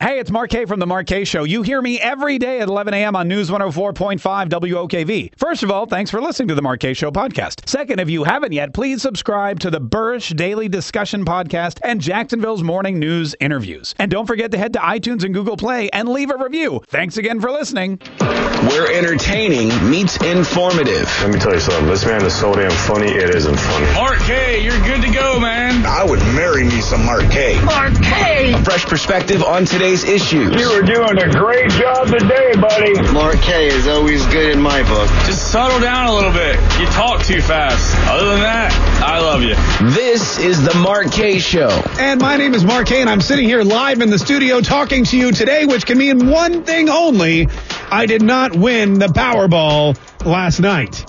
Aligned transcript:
Hey, 0.00 0.18
it's 0.18 0.30
Mark 0.30 0.50
Kaye 0.50 0.64
from 0.66 0.80
the 0.80 0.86
Mark 0.88 1.06
Kaye 1.06 1.24
Show. 1.24 1.44
You 1.44 1.62
hear 1.62 1.80
me 1.80 2.00
every 2.00 2.36
day 2.36 2.58
at 2.60 2.68
11 2.68 2.92
a.m. 2.94 3.14
on 3.14 3.28
News 3.28 3.48
104.5 3.48 4.18
WOKV. 4.48 5.30
First 5.36 5.62
of 5.62 5.70
all, 5.70 5.86
thanks 5.86 6.10
for 6.10 6.20
listening 6.20 6.48
to 6.48 6.56
the 6.56 6.60
Mark 6.62 6.80
Kaye 6.80 6.94
Show 6.94 7.12
podcast. 7.12 7.66
Second, 7.68 8.00
if 8.00 8.10
you 8.10 8.24
haven't 8.24 8.52
yet, 8.52 8.74
please 8.74 9.00
subscribe 9.00 9.60
to 9.60 9.70
the 9.70 9.80
Burrish 9.80 10.34
Daily 10.36 10.68
Discussion 10.68 11.24
podcast 11.24 11.78
and 11.84 12.00
Jacksonville's 12.00 12.62
Morning 12.64 12.98
News 12.98 13.36
interviews. 13.40 13.94
And 13.96 14.10
don't 14.10 14.26
forget 14.26 14.50
to 14.50 14.58
head 14.58 14.72
to 14.72 14.80
iTunes 14.80 15.22
and 15.24 15.32
Google 15.32 15.56
Play 15.56 15.88
and 15.90 16.08
leave 16.08 16.30
a 16.30 16.36
review. 16.36 16.82
Thanks 16.88 17.16
again 17.16 17.40
for 17.40 17.52
listening. 17.52 17.98
Where 18.18 18.92
entertaining 18.92 19.68
meets 19.88 20.16
informative. 20.22 21.06
Let 21.22 21.32
me 21.32 21.38
tell 21.38 21.54
you 21.54 21.60
something. 21.60 21.86
This 21.86 22.04
man 22.04 22.22
is 22.24 22.34
so 22.38 22.52
damn 22.52 22.72
funny, 22.72 23.12
it 23.12 23.30
isn't 23.34 23.56
funny. 23.58 23.86
Mark 23.94 24.18
Kaye, 24.20 24.60
you're 24.62 24.80
good 24.84 25.02
to 25.02 25.12
go, 25.12 25.38
man. 25.38 25.86
I 25.86 26.04
would 26.04 26.18
marry 26.34 26.64
me 26.64 26.80
some 26.80 27.06
Mark 27.06 27.30
Kaye. 27.30 27.62
Mark 27.64 27.94
Kaye. 28.02 28.52
A 28.84 28.86
fresh 28.86 29.00
perspective 29.00 29.42
on 29.42 29.64
today's 29.64 30.04
issues. 30.04 30.54
You 30.60 30.68
are 30.68 30.82
doing 30.82 31.18
a 31.18 31.30
great 31.30 31.70
job 31.70 32.06
today, 32.06 32.52
buddy. 32.54 33.12
Mark 33.12 33.36
Kaye 33.36 33.68
is 33.68 33.86
always 33.86 34.24
good 34.26 34.50
in 34.50 34.60
my 34.60 34.82
book. 34.82 35.08
Just 35.26 35.50
settle 35.52 35.80
down 35.80 36.06
a 36.06 36.14
little 36.14 36.32
bit. 36.32 36.56
You 36.78 36.86
talk 36.86 37.22
too 37.22 37.40
fast. 37.40 37.96
Other 38.08 38.30
than 38.30 38.40
that, 38.40 38.72
I 39.04 39.20
love 39.20 39.42
you. 39.42 39.54
This 39.92 40.38
is 40.38 40.62
the 40.62 40.74
Mark 40.78 41.10
Kaye 41.10 41.38
Show. 41.38 41.68
And 41.98 42.20
my 42.20 42.36
name 42.36 42.54
is 42.54 42.64
Mark 42.64 42.88
Kaye, 42.88 43.00
and 43.00 43.08
I'm 43.08 43.20
sitting 43.20 43.46
here 43.46 43.62
live 43.62 44.00
in 44.00 44.10
the 44.10 44.18
studio 44.18 44.60
talking 44.60 45.04
to 45.04 45.16
you 45.16 45.32
today, 45.32 45.64
which 45.64 45.86
can 45.86 45.98
mean 45.98 46.28
one 46.28 46.64
thing 46.64 46.88
only. 46.88 47.48
I 47.90 48.06
did 48.06 48.22
not 48.22 48.56
win 48.56 48.94
the 48.94 49.06
Powerball 49.06 49.96
last 50.26 50.60
night 50.60 51.04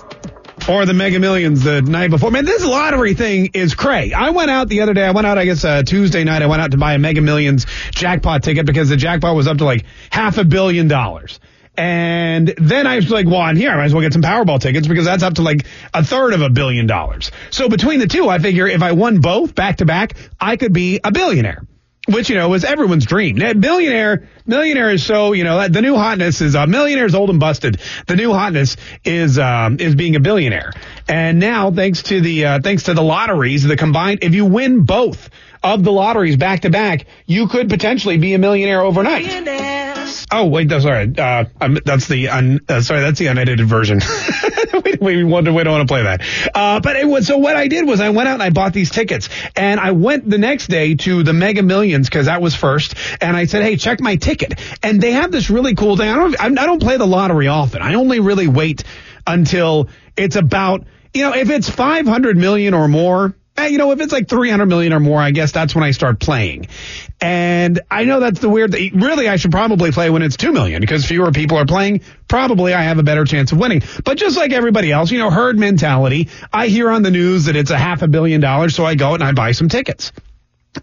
or 0.67 0.85
the 0.85 0.93
Mega 0.93 1.19
Millions 1.19 1.63
the 1.63 1.81
night 1.81 2.09
before. 2.09 2.31
Man, 2.31 2.45
this 2.45 2.65
lottery 2.65 3.13
thing 3.13 3.51
is 3.53 3.75
cray. 3.75 4.13
I 4.13 4.31
went 4.31 4.49
out 4.49 4.67
the 4.67 4.81
other 4.81 4.93
day. 4.93 5.03
I 5.05 5.11
went 5.11 5.27
out, 5.27 5.37
I 5.37 5.45
guess, 5.45 5.63
uh, 5.63 5.83
Tuesday 5.83 6.23
night. 6.23 6.41
I 6.41 6.47
went 6.47 6.61
out 6.61 6.71
to 6.71 6.77
buy 6.77 6.93
a 6.93 6.97
Mega 6.97 7.21
Millions 7.21 7.65
jackpot 7.91 8.43
ticket 8.43 8.65
because 8.65 8.89
the 8.89 8.97
jackpot 8.97 9.35
was 9.35 9.47
up 9.47 9.59
to 9.59 9.65
like 9.65 9.85
half 10.09 10.37
a 10.37 10.43
billion 10.43 10.87
dollars. 10.87 11.39
And 11.77 12.53
then 12.57 12.87
I 12.87 12.95
was 12.95 13.11
like, 13.11 13.25
well, 13.25 13.41
I'm 13.41 13.57
here. 13.57 13.69
I 13.69 13.75
might 13.75 13.85
as 13.85 13.93
well 13.93 14.01
get 14.01 14.13
some 14.13 14.21
Powerball 14.21 14.59
tickets 14.59 14.87
because 14.87 15.05
that's 15.05 15.23
up 15.23 15.35
to 15.35 15.41
like 15.41 15.65
a 15.93 16.03
third 16.03 16.33
of 16.33 16.41
a 16.41 16.49
billion 16.49 16.87
dollars. 16.87 17.31
So 17.51 17.67
between 17.67 17.99
the 17.99 18.07
two, 18.07 18.29
I 18.29 18.39
figure 18.39 18.65
if 18.65 18.81
I 18.81 18.93
won 18.93 19.19
both 19.19 19.55
back 19.55 19.77
to 19.77 19.85
back, 19.85 20.13
I 20.39 20.55
could 20.55 20.73
be 20.73 20.99
a 21.03 21.11
billionaire 21.11 21.63
which 22.07 22.29
you 22.29 22.35
know 22.35 22.49
was 22.49 22.63
everyone's 22.63 23.05
dream. 23.05 23.37
Millionaire, 23.37 24.27
millionaire 24.45 24.91
is 24.91 25.03
so 25.03 25.33
you 25.33 25.43
know 25.43 25.67
the 25.67 25.81
new 25.81 25.95
hotness 25.95 26.41
is 26.41 26.55
uh, 26.55 26.65
millionaires 26.67 27.15
old 27.15 27.29
and 27.29 27.39
busted. 27.39 27.79
The 28.07 28.15
new 28.15 28.31
hotness 28.31 28.77
is 29.03 29.39
um, 29.39 29.79
is 29.79 29.95
being 29.95 30.15
a 30.15 30.19
billionaire, 30.19 30.73
and 31.07 31.39
now 31.39 31.71
thanks 31.71 32.03
to 32.03 32.21
the 32.21 32.45
uh, 32.45 32.59
thanks 32.61 32.83
to 32.83 32.93
the 32.93 33.03
lotteries, 33.03 33.63
the 33.63 33.77
combined, 33.77 34.19
if 34.21 34.33
you 34.35 34.45
win 34.45 34.83
both 34.83 35.29
of 35.63 35.83
the 35.83 35.91
lotteries 35.91 36.37
back 36.37 36.61
to 36.61 36.69
back, 36.69 37.07
you 37.25 37.47
could 37.47 37.69
potentially 37.69 38.17
be 38.17 38.33
a 38.33 38.37
millionaire 38.37 38.81
overnight. 38.81 39.25
Oh 40.31 40.45
wait, 40.45 40.69
that's 40.69 40.83
sorry. 40.83 41.13
Uh, 41.17 41.45
I'm, 41.59 41.77
that's 41.85 42.07
the 42.07 42.29
un, 42.29 42.59
uh, 42.69 42.81
sorry. 42.81 43.01
That's 43.01 43.19
the 43.19 43.27
unedited 43.27 43.67
version. 43.67 43.99
we, 44.85 45.23
we, 45.23 45.23
we 45.23 45.41
don't 45.41 45.53
want 45.53 45.65
to 45.65 45.85
play 45.85 46.03
that. 46.03 46.21
Uh, 46.53 46.79
but 46.79 46.95
it 46.95 47.07
was 47.07 47.27
so. 47.27 47.37
What 47.37 47.55
I 47.55 47.67
did 47.67 47.87
was 47.87 48.01
I 48.01 48.09
went 48.09 48.27
out 48.29 48.35
and 48.35 48.43
I 48.43 48.49
bought 48.49 48.73
these 48.73 48.89
tickets, 48.89 49.29
and 49.55 49.79
I 49.79 49.91
went 49.91 50.29
the 50.29 50.37
next 50.37 50.67
day 50.67 50.95
to 50.95 51.23
the 51.23 51.33
Mega 51.33 51.63
Millions 51.63 52.07
because 52.07 52.27
that 52.27 52.41
was 52.41 52.55
first, 52.55 52.95
and 53.21 53.35
I 53.35 53.45
said, 53.45 53.63
"Hey, 53.63 53.77
check 53.77 53.99
my 53.99 54.15
ticket." 54.15 54.59
And 54.83 55.01
they 55.01 55.11
have 55.13 55.31
this 55.31 55.49
really 55.49 55.75
cool 55.75 55.97
thing. 55.97 56.09
I 56.09 56.15
don't. 56.15 56.39
I 56.39 56.65
don't 56.65 56.81
play 56.81 56.97
the 56.97 57.07
lottery 57.07 57.47
often. 57.47 57.81
I 57.81 57.95
only 57.95 58.19
really 58.19 58.47
wait 58.47 58.83
until 59.25 59.89
it's 60.15 60.35
about. 60.35 60.85
You 61.13 61.21
know, 61.21 61.33
if 61.33 61.49
it's 61.49 61.69
500 61.69 62.35
million 62.35 62.73
or 62.73 62.89
more, 62.89 63.33
you 63.63 63.77
know, 63.77 63.91
if 63.91 63.99
it's 64.01 64.11
like 64.11 64.27
300 64.27 64.65
million 64.65 64.93
or 64.93 64.99
more, 64.99 65.19
I 65.19 65.31
guess 65.31 65.51
that's 65.51 65.73
when 65.73 65.83
I 65.83 65.91
start 65.91 66.19
playing. 66.19 66.67
And 67.21 67.79
I 67.89 68.03
know 68.03 68.19
that's 68.19 68.39
the 68.39 68.49
weird 68.49 68.71
thing. 68.71 68.99
Really, 68.99 69.29
I 69.29 69.37
should 69.37 69.51
probably 69.51 69.91
play 69.91 70.09
when 70.09 70.21
it's 70.21 70.37
2 70.37 70.51
million 70.51 70.81
because 70.81 71.05
fewer 71.05 71.31
people 71.31 71.57
are 71.57 71.65
playing. 71.65 72.01
Probably 72.27 72.73
I 72.73 72.83
have 72.83 72.99
a 72.99 73.03
better 73.03 73.25
chance 73.25 73.51
of 73.51 73.57
winning. 73.57 73.81
But 74.03 74.17
just 74.17 74.37
like 74.37 74.51
everybody 74.51 74.91
else, 74.91 75.11
you 75.11 75.19
know, 75.19 75.29
herd 75.29 75.57
mentality. 75.57 76.29
I 76.51 76.67
hear 76.67 76.89
on 76.89 77.01
the 77.01 77.11
news 77.11 77.45
that 77.45 77.55
it's 77.55 77.71
a 77.71 77.77
half 77.77 78.01
a 78.01 78.07
billion 78.07 78.41
dollars, 78.41 78.75
so 78.75 78.85
I 78.85 78.95
go 78.95 79.13
and 79.13 79.23
I 79.23 79.31
buy 79.31 79.53
some 79.53 79.69
tickets. 79.69 80.11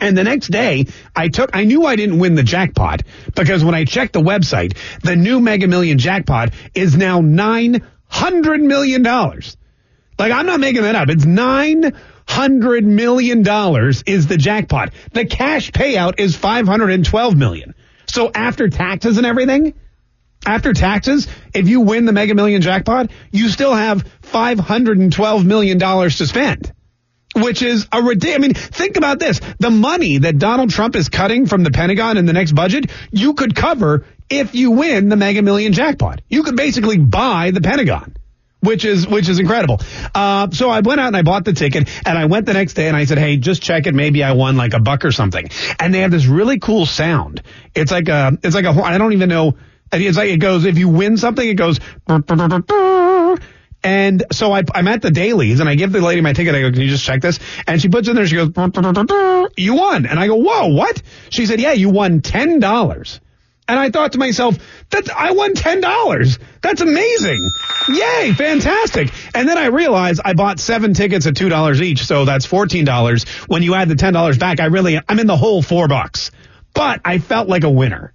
And 0.01 0.17
the 0.17 0.25
next 0.25 0.49
day, 0.49 0.87
I 1.15 1.29
took, 1.29 1.51
I 1.55 1.65
knew 1.65 1.85
I 1.85 1.97
didn't 1.97 2.19
win 2.19 2.35
the 2.35 2.43
jackpot 2.43 3.03
because 3.35 3.63
when 3.63 3.75
I 3.75 3.85
checked 3.85 4.15
the 4.15 4.23
website, 4.23 4.77
the 5.03 5.17
new 5.17 5.41
Mega 5.41 5.69
Million 5.69 5.99
jackpot 5.99 6.55
is 6.75 6.97
now 6.97 7.21
$900 7.21 7.83
million. 8.63 9.03
Like, 9.03 10.33
I'm 10.33 10.47
not 10.47 10.61
making 10.61 10.83
that 10.83 10.95
up. 10.95 11.11
It's 11.11 11.25
nine 11.25 11.93
hundred 12.29 12.85
million 12.85 13.43
dollars 13.43 14.03
is 14.07 14.27
the 14.27 14.37
jackpot. 14.37 14.93
The 15.13 15.27
cash 15.27 15.71
payout 15.71 16.19
is 16.19 16.37
five 16.37 16.67
hundred 16.67 16.91
and 16.91 17.05
twelve 17.05 17.37
million. 17.37 17.75
So 18.07 18.31
after 18.35 18.69
taxes 18.69 19.17
and 19.19 19.27
everything, 19.27 19.75
after 20.45 20.73
taxes, 20.73 21.29
if 21.55 21.69
you 21.69 21.81
win 21.81 22.05
the 22.05 22.13
Mega 22.13 22.35
Million 22.35 22.63
jackpot, 22.63 23.11
you 23.31 23.49
still 23.49 23.75
have 23.75 24.07
five 24.23 24.59
hundred 24.59 24.99
and 24.99 25.13
twelve 25.13 25.45
million 25.47 25.79
dollars 25.79 26.19
to 26.19 26.27
spend. 26.27 26.73
Which 27.35 27.63
is 27.63 27.89
a 27.91 28.03
ridiculous. 28.03 28.37
I 28.37 28.39
mean, 28.41 28.55
think 28.55 28.99
about 28.99 29.19
this. 29.19 29.41
The 29.59 29.71
money 29.71 30.19
that 30.19 30.39
Donald 30.39 30.69
Trump 30.69 30.97
is 30.97 31.09
cutting 31.09 31.47
from 31.47 31.63
the 31.63 31.71
Pentagon 31.71 32.19
in 32.19 32.27
the 32.27 32.35
next 32.35 32.53
budget, 32.53 32.91
you 33.11 33.33
could 33.33 33.55
cover 33.55 34.05
if 34.29 34.55
you 34.55 34.73
win 34.73 35.09
the 35.09 35.17
Mega 35.17 35.41
Million 35.41 35.73
jackpot. 35.73 36.21
You 36.29 36.43
could 36.43 36.57
basically 36.57 36.99
buy 36.99 37.51
the 37.51 37.63
Pentagon 37.63 38.15
which 38.63 38.85
is 38.85 39.07
which 39.07 39.29
is 39.29 39.39
incredible. 39.39 39.81
Uh, 40.15 40.49
so 40.51 40.71
I 40.71 40.81
went 40.81 41.01
out 41.01 41.09
and 41.09 41.17
I 41.17 41.23
bought 41.23 41.45
the 41.45 41.53
ticket, 41.53 41.89
and 42.07 42.17
I 42.17 42.27
went 42.27 42.47
the 42.47 42.55
next 42.55 42.75
day 42.75 42.89
and 42.89 42.97
I 42.97 43.05
said, 43.05 43.19
"Hey, 43.19 43.37
just 43.37 43.63
check 43.63 43.87
it. 43.87 43.95
Maybe 43.95 44.23
I 44.23 44.33
won 44.33 44.57
like 44.57 44.75
a 44.75 44.81
buck 44.81 45.05
or 45.05 45.13
something." 45.13 45.51
And 45.79 45.93
they 45.93 46.01
have 46.01 46.11
this 46.11 46.27
really 46.27 46.59
cool 46.59 46.87
sound. 46.87 47.43
It's 47.75 47.91
like 47.91 48.09
a 48.09 48.39
it's 48.43 48.55
like 48.55 48.65
a 48.65 48.71
I 48.71 48.99
don't 48.99 49.13
even 49.13 49.29
know. 49.29 49.57
It's 49.93 50.17
like 50.17 50.31
it 50.31 50.39
goes 50.39 50.65
if 50.65 50.79
you 50.79 50.89
win 50.89 51.17
something, 51.17 51.47
it 51.47 51.55
goes. 51.55 51.79
And 53.85 54.25
so 54.31 54.53
I, 54.53 54.63
I'm 54.75 54.87
at 54.87 55.03
the 55.03 55.11
dailies 55.11 55.59
and 55.59 55.69
I 55.69 55.75
give 55.75 55.91
the 55.91 56.01
lady 56.01 56.21
my 56.21 56.33
ticket. 56.33 56.55
I 56.55 56.61
go, 56.61 56.71
can 56.71 56.81
you 56.81 56.89
just 56.89 57.05
check 57.05 57.21
this? 57.21 57.41
And 57.67 57.83
she 57.83 57.89
puts 57.89 58.09
in 58.09 58.15
there. 58.15 58.27
She 58.27 58.37
goes, 58.37 58.51
you 59.57 59.75
won. 59.75 60.07
And 60.07 60.21
I 60.21 60.29
go, 60.29 60.37
whoa, 60.37 60.69
what? 60.69 61.03
She 61.31 61.47
said, 61.47 61.61
yeah, 61.61 61.73
you 61.73 61.91
won 61.91 62.21
$10. 62.21 63.21
And 63.73 63.81
I 63.81 63.89
thought 63.89 64.13
to 64.13 64.19
myself, 64.19 64.59
that 64.91 65.09
I 65.11 65.31
won 65.31 65.55
$10. 65.55 66.39
That's 66.61 66.83
amazing. 66.83 67.51
Yay, 67.89 68.35
fantastic. 68.35 69.09
And 69.35 69.49
then 69.49 69.57
I 69.57 69.69
realized 69.69 70.21
I 70.23 70.35
bought 70.35 70.61
seven 70.61 70.93
tickets 70.93 71.27
at 71.27 71.33
$2 71.33 71.81
each, 71.81 72.05
so 72.05 72.27
that's 72.27 72.47
$14. 72.47 73.49
When 73.49 73.63
you 73.63 73.75
add 73.75 73.89
the 73.89 73.95
$10 73.95 74.39
back, 74.39 74.61
I 74.61 74.67
really, 74.67 75.01
I'm 75.09 75.19
in 75.19 75.27
the 75.27 75.39
whole 75.39 75.63
four 75.63 75.89
bucks. 75.89 76.33
But 76.75 77.01
I 77.07 77.17
felt 77.17 77.49
like 77.49 77.65
a 77.65 77.71
winner. 77.71 78.13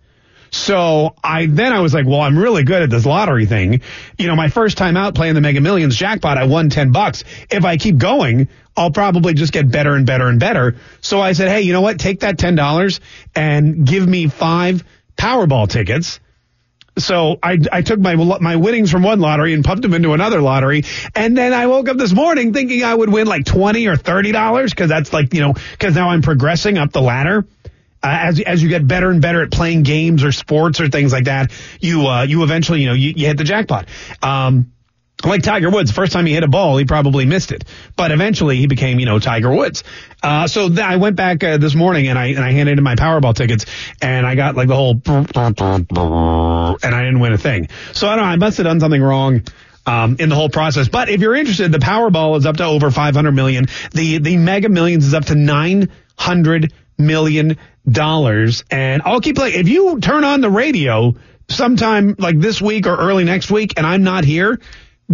So 0.51 1.15
I 1.23 1.47
then 1.47 1.73
I 1.73 1.79
was 1.79 1.91
like, 1.91 2.05
well, 2.05 2.21
I'm 2.21 2.37
really 2.37 2.63
good 2.63 2.83
at 2.83 2.91
this 2.91 3.07
lottery 3.07 3.47
thing. 3.47 3.81
You 4.19 4.27
know, 4.27 4.35
my 4.35 4.49
first 4.49 4.77
time 4.77 4.95
out 4.95 5.15
playing 5.15 5.33
the 5.33 5.41
Mega 5.41 5.59
Millions 5.59 5.95
jackpot, 5.95 6.37
I 6.37 6.45
won 6.45 6.69
10 6.69 6.91
bucks. 6.91 7.23
If 7.49 7.65
I 7.65 7.77
keep 7.77 7.97
going, 7.97 8.47
I'll 8.75 8.91
probably 8.91 9.33
just 9.33 9.53
get 9.53 9.71
better 9.71 9.95
and 9.95 10.05
better 10.05 10.27
and 10.27 10.39
better. 10.39 10.75
So 11.01 11.19
I 11.19 11.33
said, 11.33 11.49
hey, 11.49 11.61
you 11.61 11.73
know 11.73 11.81
what? 11.81 11.99
Take 11.99 12.19
that 12.19 12.37
$10 12.37 12.99
and 13.35 13.87
give 13.87 14.07
me 14.07 14.27
five 14.27 14.83
Powerball 15.17 15.69
tickets. 15.69 16.19
So 16.97 17.37
I, 17.43 17.59
I 17.71 17.81
took 17.83 17.99
my 17.99 18.15
my 18.15 18.55
winnings 18.55 18.91
from 18.91 19.03
one 19.03 19.19
lottery 19.19 19.53
and 19.53 19.63
pumped 19.63 19.83
them 19.83 19.93
into 19.93 20.13
another 20.13 20.41
lottery, 20.41 20.83
and 21.15 21.37
then 21.37 21.53
I 21.53 21.67
woke 21.67 21.89
up 21.89 21.97
this 21.97 22.11
morning 22.11 22.53
thinking 22.53 22.83
I 22.83 22.93
would 22.93 23.11
win 23.11 23.27
like 23.27 23.45
twenty 23.45 23.87
or 23.87 23.95
thirty 23.95 24.31
dollars 24.31 24.71
because 24.71 24.89
that's 24.89 25.13
like 25.13 25.33
you 25.33 25.41
know 25.41 25.53
because 25.71 25.93
now 25.93 26.09
I'm 26.09 26.21
progressing 26.23 26.77
up 26.77 26.91
the 26.91 27.01
ladder. 27.01 27.45
Uh, 28.01 28.07
as 28.21 28.39
as 28.39 28.63
you 28.63 28.69
get 28.69 28.87
better 28.87 29.09
and 29.09 29.21
better 29.21 29.43
at 29.43 29.51
playing 29.51 29.83
games 29.83 30.23
or 30.23 30.31
sports 30.31 30.79
or 30.79 30.87
things 30.87 31.11
like 31.11 31.25
that, 31.25 31.51
you 31.79 32.07
uh, 32.07 32.23
you 32.23 32.41
eventually 32.43 32.81
you 32.81 32.87
know 32.87 32.93
you, 32.93 33.13
you 33.15 33.27
hit 33.27 33.37
the 33.37 33.43
jackpot. 33.43 33.87
Um, 34.23 34.71
like 35.25 35.41
Tiger 35.41 35.69
Woods, 35.69 35.91
first 35.91 36.13
time 36.13 36.25
he 36.25 36.33
hit 36.33 36.43
a 36.43 36.47
ball, 36.47 36.77
he 36.77 36.85
probably 36.85 37.25
missed 37.25 37.51
it, 37.51 37.63
but 37.95 38.11
eventually 38.11 38.57
he 38.57 38.67
became, 38.67 38.99
you 38.99 39.05
know, 39.07 39.17
Tiger 39.19 39.53
Woods. 39.53 39.83
Uh, 40.21 40.47
so 40.47 40.67
th- 40.67 40.79
I 40.79 40.97
went 40.97 41.15
back 41.15 41.43
uh, 41.43 41.57
this 41.57 41.73
morning 41.73 42.07
and 42.07 42.19
I 42.19 42.27
and 42.27 42.39
I 42.39 42.51
handed 42.51 42.77
in 42.77 42.83
my 42.83 42.95
Powerball 42.95 43.33
tickets 43.35 43.65
and 44.01 44.27
I 44.27 44.35
got 44.35 44.55
like 44.55 44.67
the 44.67 44.75
whole 44.75 45.01
and 46.83 46.95
I 46.95 47.03
didn't 47.03 47.19
win 47.19 47.33
a 47.33 47.37
thing. 47.37 47.69
So 47.93 48.07
I 48.07 48.15
don't 48.15 48.25
know, 48.25 48.31
I 48.31 48.35
must 48.35 48.57
have 48.57 48.65
done 48.65 48.79
something 48.79 49.01
wrong. 49.01 49.43
Um, 49.85 50.17
in 50.19 50.27
the 50.27 50.35
whole 50.35 50.49
process. 50.49 50.89
But 50.89 51.07
if 51.07 51.21
you're 51.21 51.33
interested, 51.33 51.71
the 51.71 51.77
Powerball 51.77 52.37
is 52.37 52.45
up 52.45 52.57
to 52.57 52.65
over 52.65 52.91
500 52.91 53.31
million. 53.31 53.67
The, 53.93 54.17
the 54.17 54.35
Mega 54.35 54.67
Millions 54.67 55.05
is 55.05 55.13
up 55.13 55.23
to 55.27 55.35
900 55.35 56.73
million 56.97 57.55
dollars, 57.89 58.65
and 58.69 59.01
I'll 59.05 59.21
keep 59.21 59.37
playing. 59.37 59.57
If 59.57 59.69
you 59.69 60.01
turn 60.01 60.25
on 60.25 60.41
the 60.41 60.49
radio 60.49 61.15
sometime 61.47 62.15
like 62.19 62.37
this 62.37 62.61
week 62.61 62.85
or 62.85 62.97
early 62.97 63.23
next 63.23 63.49
week, 63.49 63.75
and 63.77 63.87
I'm 63.87 64.03
not 64.03 64.25
here, 64.25 64.59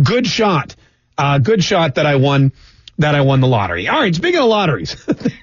good 0.01 0.28
shot, 0.28 0.75
uh, 1.18 1.38
good 1.40 1.63
shot 1.63 1.95
that 1.95 2.06
I 2.06 2.16
won 2.16 2.51
that 3.00 3.16
I 3.16 3.22
won 3.22 3.42
the 3.42 3.48
lottery. 3.48 3.88
All 3.88 4.00
right, 4.00 4.13
speaking 4.13 4.40
of 4.40 4.45
lotteries, 4.48 4.95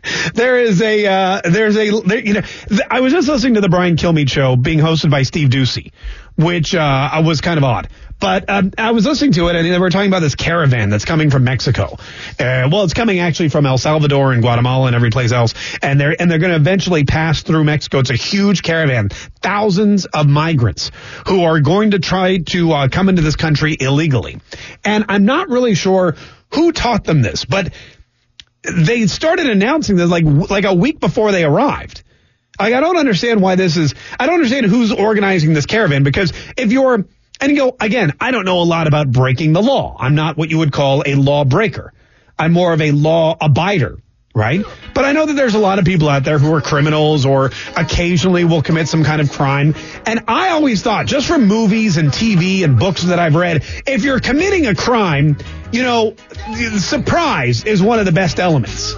there 0.35 0.61
is 0.61 0.81
a 0.83 1.07
uh, 1.07 1.41
there's 1.45 1.77
a 1.77 2.01
there, 2.01 2.21
you 2.21 2.35
know 2.35 2.43
th- 2.43 2.81
I 2.91 3.01
was 3.01 3.13
just 3.13 3.29
listening 3.29 3.55
to 3.55 3.61
the 3.61 3.69
Brian 3.69 3.97
Kilmeade 3.97 4.31
show 4.31 4.57
being 4.57 4.79
hosted 4.79 5.11
by 5.11 5.23
Steve 5.23 5.49
Doocy, 5.49 5.93
which 6.37 6.75
uh, 6.75 7.23
was 7.25 7.41
kind 7.41 7.59
of 7.59 7.65
odd. 7.65 7.89
But 8.21 8.49
um, 8.51 8.73
I 8.77 8.91
was 8.91 9.07
listening 9.07 9.33
to 9.33 9.49
it, 9.49 9.57
and 9.57 9.67
they 9.67 9.79
were 9.79 9.89
talking 9.89 10.09
about 10.09 10.21
this 10.21 10.35
caravan 10.35 10.91
that's 10.91 11.07
coming 11.07 11.31
from 11.31 11.45
Mexico. 11.45 11.97
Uh, 12.39 12.69
well, 12.71 12.85
it's 12.85 12.93
coming 12.93 13.19
actually 13.19 13.49
from 13.49 13.65
El 13.65 13.79
Salvador 13.79 14.33
and 14.33 14.43
Guatemala 14.43 14.89
and 14.89 14.95
every 14.95 15.11
place 15.11 15.33
else, 15.33 15.55
and 15.83 15.99
they're 15.99 16.15
and 16.21 16.31
they're 16.31 16.39
going 16.39 16.53
to 16.53 16.57
eventually 16.57 17.05
pass 17.05 17.43
through 17.43 17.65
Mexico. 17.65 17.99
It's 18.01 18.11
a 18.11 18.15
huge 18.15 18.63
caravan, 18.63 19.09
thousands 19.09 20.05
of 20.05 20.29
migrants 20.29 20.91
who 21.27 21.45
are 21.45 21.61
going 21.61 21.93
to 21.93 21.99
try 21.99 22.39
to 22.39 22.73
uh, 22.73 22.89
come 22.89 23.09
into 23.09 23.23
this 23.23 23.37
country 23.37 23.77
illegally. 23.81 24.39
And 24.85 25.07
I'm 25.09 25.25
not 25.25 25.49
really 25.49 25.75
sure 25.75 26.15
who 26.53 26.73
taught 26.73 27.05
them 27.05 27.23
this, 27.23 27.47
but 27.47 27.73
they 28.63 29.07
started 29.07 29.49
announcing 29.49 29.97
this 29.97 30.11
like 30.11 30.25
like 30.25 30.65
a 30.65 30.75
week 30.75 31.01
before 31.01 31.33
they 31.33 31.45
arrived. 31.45 32.03
Like, 32.59 32.75
I 32.75 32.81
don't 32.81 32.99
understand 32.99 33.41
why 33.41 33.55
this 33.55 33.79
is. 33.79 33.95
I 34.19 34.27
don't 34.27 34.35
understand 34.35 34.67
who's 34.67 34.93
organizing 34.93 35.55
this 35.55 35.65
caravan 35.65 36.03
because 36.03 36.35
if 36.59 36.71
you're 36.71 37.07
and 37.41 37.57
go, 37.57 37.77
again, 37.81 38.13
I 38.21 38.31
don't 38.31 38.45
know 38.45 38.61
a 38.61 38.65
lot 38.65 38.87
about 38.87 39.11
breaking 39.11 39.53
the 39.53 39.63
law. 39.63 39.97
I'm 39.99 40.15
not 40.15 40.37
what 40.37 40.51
you 40.51 40.59
would 40.59 40.73
call 40.73 41.03
a 41.07 41.15
lawbreaker. 41.15 41.93
I'm 42.39 42.53
more 42.53 42.73
of 42.73 42.81
a 42.81 42.91
law 42.93 43.37
abider, 43.37 44.01
right? 44.35 44.65
But 44.95 45.05
I 45.05 45.13
know 45.13 45.27
that 45.27 45.35
there's 45.35 45.55
a 45.55 45.59
lot 45.59 45.79
of 45.79 45.85
people 45.85 46.09
out 46.09 46.25
there 46.25 46.39
who 46.39 46.53
are 46.55 46.61
criminals 46.61 47.27
or 47.27 47.51
occasionally 47.77 48.45
will 48.45 48.63
commit 48.63 48.89
some 48.89 49.05
kind 49.05 49.21
of 49.21 49.31
crime. 49.31 49.75
And 50.07 50.25
I 50.29 50.51
always 50.51 50.83
thought, 50.83 51.07
just 51.07 51.27
from 51.27 51.47
movies 51.47 51.97
and 51.97 52.11
TV 52.11 52.65
and 52.65 52.79
books 52.79 53.03
that 53.03 53.19
I've 53.19 53.35
read, 53.35 53.65
if 53.87 54.05
you're 54.05 54.21
committing 54.21 54.67
a 54.67 54.75
crime, 54.75 55.37
you 55.73 55.83
know, 55.83 56.15
surprise 56.79 57.65
is 57.65 57.83
one 57.83 57.99
of 57.99 58.07
the 58.07 58.13
best 58.13 58.39
elements 58.39 58.95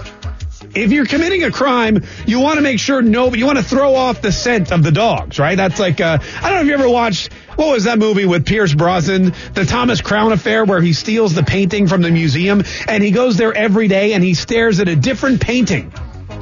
if 0.75 0.91
you're 0.91 1.05
committing 1.05 1.43
a 1.43 1.51
crime, 1.51 2.03
you 2.25 2.39
want 2.39 2.55
to 2.55 2.61
make 2.61 2.79
sure 2.79 3.01
nobody, 3.01 3.39
you 3.39 3.45
want 3.45 3.59
to 3.59 3.63
throw 3.63 3.95
off 3.95 4.21
the 4.21 4.31
scent 4.31 4.71
of 4.71 4.83
the 4.83 4.91
dogs, 4.91 5.39
right? 5.39 5.55
That's 5.55 5.79
like, 5.79 6.01
uh, 6.01 6.17
I 6.21 6.49
don't 6.49 6.53
know 6.55 6.61
if 6.61 6.67
you 6.67 6.73
ever 6.73 6.89
watched, 6.89 7.31
what 7.55 7.71
was 7.71 7.83
that 7.83 7.99
movie 7.99 8.25
with 8.25 8.45
Pierce 8.45 8.73
Brosnan, 8.73 9.33
the 9.53 9.65
Thomas 9.65 10.01
Crown 10.01 10.31
affair, 10.31 10.65
where 10.65 10.81
he 10.81 10.93
steals 10.93 11.33
the 11.33 11.43
painting 11.43 11.87
from 11.87 12.01
the 12.01 12.11
museum 12.11 12.63
and 12.87 13.03
he 13.03 13.11
goes 13.11 13.37
there 13.37 13.53
every 13.53 13.87
day 13.87 14.13
and 14.13 14.23
he 14.23 14.33
stares 14.33 14.79
at 14.79 14.87
a 14.87 14.95
different 14.95 15.41
painting. 15.41 15.91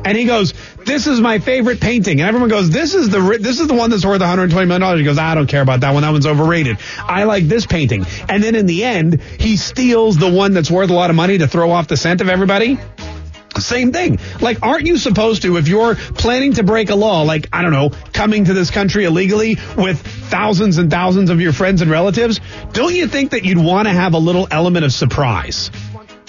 And 0.03 0.17
he 0.17 0.25
goes, 0.25 0.53
"This 0.83 1.05
is 1.05 1.21
my 1.21 1.37
favorite 1.37 1.79
painting." 1.79 2.21
And 2.21 2.27
everyone 2.27 2.49
goes, 2.49 2.71
"This 2.71 2.95
is 2.95 3.09
the 3.09 3.37
this 3.39 3.59
is 3.59 3.67
the 3.67 3.75
one 3.75 3.91
that's 3.91 4.03
worth 4.03 4.21
120 4.21 4.65
million 4.65 4.81
dollars." 4.81 4.99
He 4.99 5.05
goes, 5.05 5.19
"I 5.19 5.35
don't 5.35 5.45
care 5.45 5.61
about 5.61 5.81
that 5.81 5.93
one. 5.93 6.01
That 6.01 6.11
one's 6.11 6.25
overrated. 6.25 6.77
I 7.07 7.25
like 7.25 7.47
this 7.47 7.67
painting." 7.67 8.07
And 8.27 8.43
then 8.43 8.55
in 8.55 8.65
the 8.65 8.83
end, 8.83 9.21
he 9.37 9.57
steals 9.57 10.17
the 10.17 10.29
one 10.29 10.53
that's 10.53 10.71
worth 10.71 10.89
a 10.89 10.93
lot 10.93 11.11
of 11.11 11.15
money 11.15 11.37
to 11.37 11.47
throw 11.47 11.69
off 11.69 11.87
the 11.87 11.97
scent 11.97 12.21
of 12.21 12.29
everybody. 12.29 12.79
Same 13.59 13.91
thing. 13.91 14.19
Like, 14.39 14.63
aren't 14.63 14.87
you 14.87 14.97
supposed 14.97 15.41
to, 15.41 15.57
if 15.57 15.67
you're 15.67 15.95
planning 15.95 16.53
to 16.53 16.63
break 16.63 16.89
a 16.89 16.95
law, 16.95 17.23
like, 17.23 17.47
I 17.51 17.61
don't 17.61 17.73
know, 17.73 17.91
coming 18.13 18.45
to 18.45 18.53
this 18.53 18.71
country 18.71 19.05
illegally 19.05 19.57
with 19.77 20.01
thousands 20.01 20.77
and 20.77 20.89
thousands 20.89 21.29
of 21.29 21.41
your 21.41 21.53
friends 21.53 21.81
and 21.81 21.91
relatives, 21.91 22.39
don't 22.71 22.93
you 22.93 23.07
think 23.07 23.31
that 23.31 23.43
you'd 23.43 23.57
want 23.57 23.87
to 23.87 23.93
have 23.93 24.13
a 24.13 24.17
little 24.17 24.47
element 24.51 24.85
of 24.85 24.93
surprise? 24.93 25.69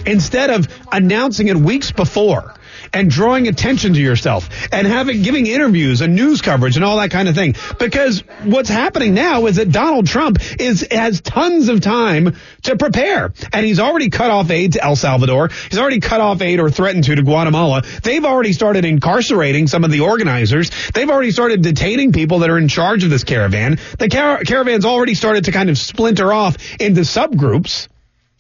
Instead 0.05 0.51
of 0.51 0.67
announcing 0.91 1.47
it 1.47 1.57
weeks 1.57 1.93
before 1.93 2.55
and 2.93 3.11
drawing 3.11 3.49
attention 3.49 3.95
to 3.95 4.01
yourself 4.01 4.49
and 4.73 4.87
having 4.87 5.23
giving 5.23 5.47
interviews 5.47 6.01
and 6.01 6.15
news 6.15 6.43
coverage 6.43 6.77
and 6.77 6.85
all 6.85 6.99
that 6.99 7.11
kind 7.11 7.29
of 7.29 7.35
thing. 7.35 7.55
Because 7.79 8.21
what's 8.45 8.69
happening 8.69 9.15
now 9.15 9.47
is 9.47 9.57
that 9.57 9.71
Donald 9.73 10.07
Trump 10.07 10.39
is 10.61 10.87
has 10.91 11.21
tons 11.21 11.69
of 11.69 11.81
time 11.81 12.37
to 12.63 12.77
prepare, 12.77 13.33
and 13.53 13.67
he's 13.67 13.81
already 13.81 14.11
cut 14.11 14.31
off 14.31 14.51
aid 14.51 14.75
to 14.75 14.85
El 14.85 14.97
Salvador. 14.97 15.49
He's 15.71 15.79
already 15.79 16.01
cut 16.01 16.21
off 16.21 16.41
aid 16.41 16.61
or 16.61 16.71
threatened 16.71 17.05
to 17.05 17.15
to 17.15 17.23
Guatemala. 17.23 17.83
They've 18.03 18.25
already 18.25 18.53
started 18.53 18.85
incarcerating 18.85 19.67
some 19.67 19.85
of 19.85 19.91
the 19.91 20.01
organizers. 20.01 20.71
They've 20.95 21.11
already 21.11 21.31
started 21.31 21.63
detaining 21.63 22.13
people 22.13 22.41
that 22.41 22.51
are 22.51 22.59
in 22.59 22.69
charge 22.69 23.05
of 23.05 23.11
this 23.11 23.25
caravan. 23.25 23.79
The 23.99 24.09
car- 24.09 24.43
caravan's 24.45 24.85
already 24.85 25.15
started 25.15 25.45
to 25.45 25.53
kind 25.53 25.71
of 25.71 25.79
splinter 25.79 26.33
off 26.33 26.57
into 26.81 27.03
subgroups 27.03 27.89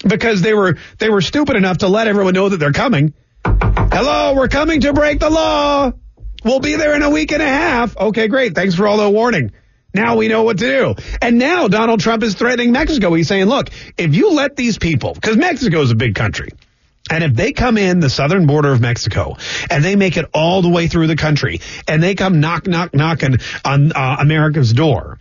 because 0.06 0.42
they 0.42 0.54
were 0.54 0.78
they 0.98 1.10
were 1.10 1.20
stupid 1.20 1.56
enough 1.56 1.78
to 1.78 1.88
let 1.88 2.06
everyone 2.06 2.34
know 2.34 2.48
that 2.48 2.58
they're 2.58 2.72
coming. 2.72 3.14
Hello, 3.44 4.34
we're 4.34 4.48
coming 4.48 4.80
to 4.82 4.92
break 4.92 5.20
the 5.20 5.30
law. 5.30 5.92
We'll 6.44 6.60
be 6.60 6.76
there 6.76 6.94
in 6.94 7.02
a 7.02 7.10
week 7.10 7.32
and 7.32 7.42
a 7.42 7.48
half. 7.48 7.96
Okay, 7.96 8.28
great. 8.28 8.54
Thanks 8.54 8.74
for 8.74 8.86
all 8.86 8.96
the 8.96 9.10
warning. 9.10 9.52
Now 9.94 10.16
we 10.16 10.28
know 10.28 10.42
what 10.42 10.58
to 10.58 10.64
do. 10.64 10.94
And 11.20 11.38
now 11.38 11.68
Donald 11.68 12.00
Trump 12.00 12.22
is 12.22 12.34
threatening 12.34 12.72
Mexico. 12.72 13.12
He's 13.14 13.28
saying, 13.28 13.46
look, 13.46 13.68
if 13.98 14.14
you 14.14 14.32
let 14.32 14.56
these 14.56 14.78
people, 14.78 15.14
because 15.14 15.36
Mexico 15.36 15.80
is 15.82 15.90
a 15.90 15.94
big 15.94 16.14
country, 16.14 16.48
and 17.10 17.22
if 17.22 17.34
they 17.34 17.52
come 17.52 17.76
in 17.76 18.00
the 18.00 18.08
southern 18.08 18.46
border 18.46 18.72
of 18.72 18.80
Mexico 18.80 19.36
and 19.70 19.84
they 19.84 19.96
make 19.96 20.16
it 20.16 20.26
all 20.32 20.62
the 20.62 20.68
way 20.68 20.86
through 20.86 21.08
the 21.08 21.16
country 21.16 21.60
and 21.86 22.02
they 22.02 22.14
come 22.14 22.40
knock, 22.40 22.66
knock, 22.66 22.94
knocking 22.94 23.38
on 23.64 23.92
uh, 23.92 24.16
America's 24.20 24.72
door, 24.72 25.18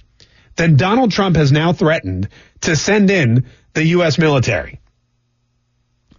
then 0.55 0.75
Donald 0.77 1.11
Trump 1.11 1.35
has 1.35 1.51
now 1.51 1.73
threatened 1.73 2.29
to 2.61 2.75
send 2.75 3.09
in 3.09 3.45
the 3.73 3.83
U.S. 3.85 4.17
military. 4.17 4.80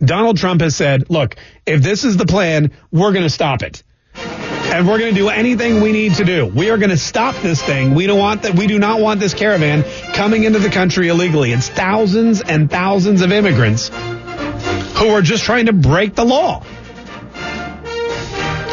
Donald 0.04 0.37
Trump 0.37 0.60
has 0.60 0.75
said, 0.75 1.10
look, 1.10 1.37
if 1.64 1.82
this 1.82 2.04
is 2.04 2.16
the 2.16 2.26
plan, 2.26 2.72
we're 2.90 3.12
going 3.12 3.25
to 3.25 3.31
stop 3.31 3.62
it. 3.62 3.82
And 4.14 4.88
we're 4.88 4.99
going 4.99 5.14
to 5.14 5.20
do 5.20 5.28
anything 5.28 5.81
we 5.81 5.93
need 5.93 6.14
to 6.14 6.25
do. 6.25 6.46
We 6.46 6.70
are 6.70 6.78
going 6.78 6.90
to 6.90 6.96
stop 6.96 7.37
this 7.43 7.62
thing. 7.62 7.94
We 7.94 8.06
don't 8.06 8.19
want 8.19 8.43
that. 8.43 8.54
We 8.54 8.66
do 8.66 8.78
not 8.78 9.00
want 9.00 9.20
this 9.20 9.34
caravan 9.34 9.84
coming 10.14 10.44
into 10.44 10.58
the 10.58 10.70
country 10.70 11.08
illegally. 11.08 11.52
It's 11.52 11.69
thousands 11.69 12.40
and 12.40 12.70
thousands 12.70 13.20
of 13.20 13.32
immigrants 13.32 13.88
who 13.88 15.08
are 15.08 15.22
just 15.22 15.44
trying 15.44 15.66
to 15.66 15.72
break 15.72 16.14
the 16.14 16.25
law. 16.25 16.64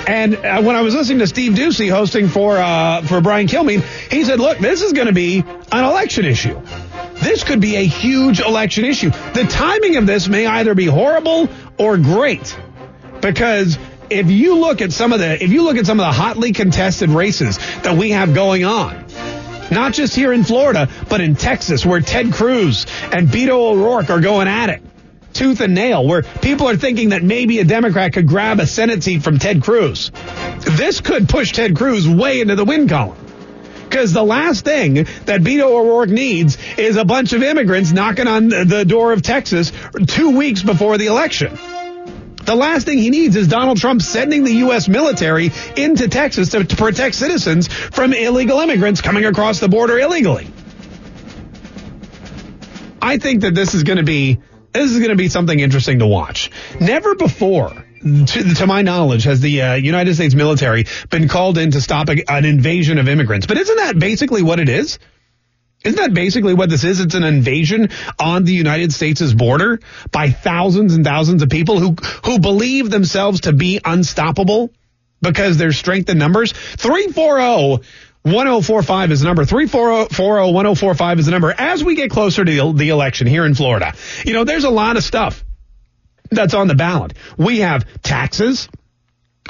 And 0.07 0.35
uh, 0.35 0.61
when 0.63 0.75
I 0.75 0.81
was 0.81 0.95
listening 0.95 1.19
to 1.19 1.27
Steve 1.27 1.51
Doocy 1.51 1.91
hosting 1.91 2.29
for 2.29 2.57
uh, 2.57 3.03
for 3.03 3.21
Brian 3.21 3.47
Kilmeade, 3.47 3.83
he 4.11 4.23
said, 4.23 4.39
"Look, 4.39 4.57
this 4.57 4.81
is 4.81 4.91
going 4.91 5.05
to 5.05 5.13
be 5.13 5.43
an 5.71 5.83
election 5.83 6.25
issue. 6.25 6.59
This 7.21 7.43
could 7.43 7.59
be 7.59 7.75
a 7.75 7.85
huge 7.85 8.39
election 8.39 8.85
issue. 8.85 9.09
The 9.09 9.45
timing 9.49 9.97
of 9.97 10.05
this 10.05 10.27
may 10.27 10.45
either 10.45 10.73
be 10.75 10.85
horrible 10.85 11.49
or 11.77 11.97
great, 11.97 12.57
because 13.21 13.77
if 14.09 14.31
you 14.31 14.57
look 14.57 14.81
at 14.81 14.91
some 14.91 15.13
of 15.13 15.19
the 15.19 15.43
if 15.43 15.51
you 15.51 15.63
look 15.63 15.77
at 15.77 15.85
some 15.85 15.99
of 15.99 16.05
the 16.05 16.11
hotly 16.11 16.51
contested 16.51 17.09
races 17.09 17.57
that 17.81 17.97
we 17.97 18.11
have 18.11 18.33
going 18.33 18.65
on." 18.65 19.05
Not 19.71 19.93
just 19.93 20.15
here 20.15 20.33
in 20.33 20.43
Florida, 20.43 20.89
but 21.09 21.21
in 21.21 21.35
Texas, 21.35 21.85
where 21.85 22.01
Ted 22.01 22.33
Cruz 22.33 22.87
and 23.11 23.27
Beto 23.27 23.71
O'Rourke 23.71 24.09
are 24.09 24.19
going 24.19 24.47
at 24.47 24.69
it 24.69 24.81
tooth 25.33 25.61
and 25.61 25.75
nail, 25.75 26.05
where 26.05 26.23
people 26.23 26.67
are 26.67 26.75
thinking 26.75 27.09
that 27.09 27.23
maybe 27.23 27.59
a 27.59 27.63
Democrat 27.63 28.13
could 28.13 28.27
grab 28.27 28.59
a 28.59 28.67
Senate 28.67 29.03
seat 29.03 29.23
from 29.23 29.39
Ted 29.39 29.63
Cruz. 29.63 30.11
This 30.71 31.01
could 31.01 31.29
push 31.29 31.51
Ted 31.51 31.75
Cruz 31.75 32.07
way 32.07 32.41
into 32.41 32.55
the 32.55 32.65
win 32.65 32.87
column. 32.87 33.17
Because 33.89 34.13
the 34.13 34.23
last 34.23 34.63
thing 34.65 34.93
that 35.25 35.41
Beto 35.41 35.63
O'Rourke 35.63 36.09
needs 36.09 36.57
is 36.77 36.95
a 36.95 37.03
bunch 37.03 37.33
of 37.33 37.41
immigrants 37.41 37.91
knocking 37.91 38.27
on 38.27 38.49
the 38.49 38.85
door 38.85 39.11
of 39.11 39.23
Texas 39.23 39.71
two 40.05 40.37
weeks 40.37 40.61
before 40.61 40.99
the 40.99 41.07
election. 41.07 41.57
The 42.45 42.55
last 42.55 42.85
thing 42.85 42.99
he 42.99 43.09
needs 43.09 43.35
is 43.35 43.47
Donald 43.47 43.79
Trump 43.79 44.01
sending 44.01 44.43
the 44.43 44.53
U.S. 44.65 44.87
military 44.87 45.51
into 45.75 46.07
Texas 46.07 46.49
to, 46.49 46.63
to 46.63 46.75
protect 46.75 47.15
citizens 47.15 47.67
from 47.67 48.13
illegal 48.13 48.59
immigrants 48.59 49.01
coming 49.01 49.25
across 49.25 49.59
the 49.59 49.69
border 49.69 49.97
illegally. 49.97 50.47
I 53.01 53.17
think 53.17 53.41
that 53.41 53.55
this 53.55 53.73
is 53.73 53.83
going 53.83 53.97
to 53.97 54.03
be 54.03 54.39
this 54.71 54.91
is 54.91 54.99
going 54.99 55.09
to 55.09 55.15
be 55.15 55.29
something 55.29 55.59
interesting 55.59 55.99
to 55.99 56.07
watch. 56.07 56.51
Never 56.79 57.15
before, 57.15 57.85
to, 57.99 58.53
to 58.55 58.67
my 58.67 58.81
knowledge, 58.81 59.23
has 59.25 59.39
the 59.39 59.61
uh, 59.61 59.73
United 59.75 60.15
States 60.15 60.35
military 60.35 60.85
been 61.09 61.27
called 61.27 61.57
in 61.57 61.71
to 61.71 61.81
stop 61.81 62.09
a, 62.09 62.31
an 62.31 62.45
invasion 62.45 62.97
of 62.97 63.07
immigrants. 63.07 63.45
But 63.45 63.57
isn't 63.57 63.75
that 63.77 63.99
basically 63.99 64.43
what 64.43 64.59
it 64.59 64.69
is? 64.69 64.99
Isn't 65.83 65.97
that 65.97 66.13
basically 66.13 66.53
what 66.53 66.69
this 66.69 66.83
is? 66.83 66.99
It's 66.99 67.15
an 67.15 67.23
invasion 67.23 67.89
on 68.19 68.43
the 68.43 68.53
United 68.53 68.91
States' 68.91 69.31
border 69.31 69.79
by 70.11 70.29
thousands 70.29 70.93
and 70.93 71.05
thousands 71.05 71.41
of 71.41 71.49
people 71.49 71.79
who, 71.79 71.95
who 72.25 72.39
believe 72.39 72.89
themselves 72.89 73.41
to 73.41 73.53
be 73.53 73.79
unstoppable 73.83 74.71
because 75.21 75.57
there's 75.57 75.77
strength 75.77 76.09
in 76.09 76.17
numbers. 76.17 76.51
340 76.51 77.85
1045 78.23 79.11
is 79.11 79.21
the 79.21 79.25
number. 79.25 79.45
340 79.45 80.13
1045 80.53 81.19
is 81.19 81.25
the 81.25 81.31
number. 81.31 81.53
As 81.57 81.81
we 81.81 81.95
get 81.95 82.11
closer 82.11 82.43
to 82.43 82.73
the 82.73 82.89
election 82.89 83.27
here 83.27 83.45
in 83.45 83.55
Florida, 83.55 83.93
you 84.25 84.33
know, 84.33 84.43
there's 84.43 84.65
a 84.65 84.69
lot 84.69 84.97
of 84.97 85.03
stuff 85.03 85.45
that's 86.29 86.53
on 86.53 86.67
the 86.67 86.75
ballot. 86.75 87.13
We 87.37 87.59
have 87.59 87.85
taxes. 88.01 88.69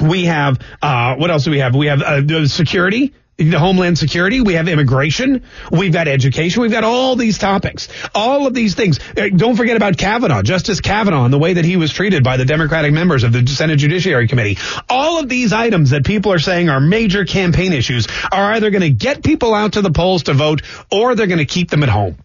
We 0.00 0.24
have, 0.24 0.58
uh, 0.80 1.16
what 1.16 1.30
else 1.30 1.44
do 1.44 1.50
we 1.50 1.58
have? 1.58 1.74
We 1.74 1.86
have 1.86 2.00
uh, 2.02 2.46
security 2.46 3.12
the 3.48 3.58
Homeland 3.58 3.96
Security, 3.96 4.42
we 4.42 4.54
have 4.54 4.68
immigration, 4.68 5.44
we've 5.72 5.92
got 5.92 6.08
education, 6.08 6.60
we've 6.60 6.70
got 6.70 6.84
all 6.84 7.16
these 7.16 7.38
topics, 7.38 7.88
all 8.14 8.46
of 8.46 8.52
these 8.52 8.74
things. 8.74 9.00
Uh, 9.16 9.28
don't 9.34 9.56
forget 9.56 9.76
about 9.76 9.96
Kavanaugh, 9.96 10.42
Justice 10.42 10.80
Kavanaugh, 10.80 11.24
and 11.24 11.32
the 11.32 11.38
way 11.38 11.54
that 11.54 11.64
he 11.64 11.76
was 11.76 11.90
treated 11.92 12.22
by 12.22 12.36
the 12.36 12.44
Democratic 12.44 12.92
members 12.92 13.24
of 13.24 13.32
the 13.32 13.46
Senate 13.46 13.78
Judiciary 13.78 14.28
Committee. 14.28 14.58
All 14.90 15.18
of 15.18 15.28
these 15.28 15.52
items 15.54 15.90
that 15.90 16.04
people 16.04 16.32
are 16.32 16.38
saying 16.38 16.68
are 16.68 16.80
major 16.80 17.24
campaign 17.24 17.72
issues 17.72 18.06
are 18.30 18.52
either 18.52 18.70
going 18.70 18.82
to 18.82 18.90
get 18.90 19.24
people 19.24 19.54
out 19.54 19.74
to 19.74 19.82
the 19.82 19.90
polls 19.90 20.24
to 20.24 20.34
vote 20.34 20.62
or 20.92 21.14
they're 21.14 21.26
going 21.26 21.38
to 21.38 21.46
keep 21.46 21.70
them 21.70 21.82
at 21.82 21.88
home. 21.88 22.18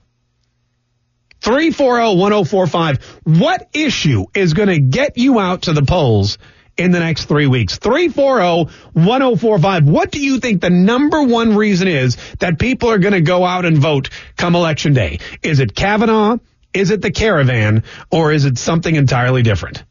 340-1045. 1.45 3.39
What 3.39 3.69
issue 3.73 4.25
is 4.33 4.55
going 4.55 4.69
to 4.69 4.79
get 4.79 5.17
you 5.17 5.39
out 5.39 5.63
to 5.63 5.73
the 5.73 5.83
polls 5.83 6.39
in 6.75 6.91
the 6.91 6.99
next 6.99 7.25
three 7.25 7.45
weeks? 7.45 7.77
340-1045. 7.77 9.85
What 9.85 10.09
do 10.09 10.19
you 10.19 10.39
think 10.39 10.61
the 10.61 10.71
number 10.71 11.21
one 11.21 11.55
reason 11.55 11.87
is 11.87 12.17
that 12.39 12.57
people 12.57 12.89
are 12.89 12.97
going 12.97 13.13
to 13.13 13.21
go 13.21 13.45
out 13.45 13.65
and 13.65 13.77
vote 13.77 14.09
come 14.35 14.55
election 14.55 14.93
day? 14.93 15.19
Is 15.43 15.59
it 15.59 15.75
Kavanaugh? 15.75 16.39
Is 16.73 16.89
it 16.89 17.03
the 17.03 17.11
caravan? 17.11 17.83
Or 18.11 18.31
is 18.31 18.45
it 18.45 18.57
something 18.57 18.95
entirely 18.95 19.43
different? 19.43 19.83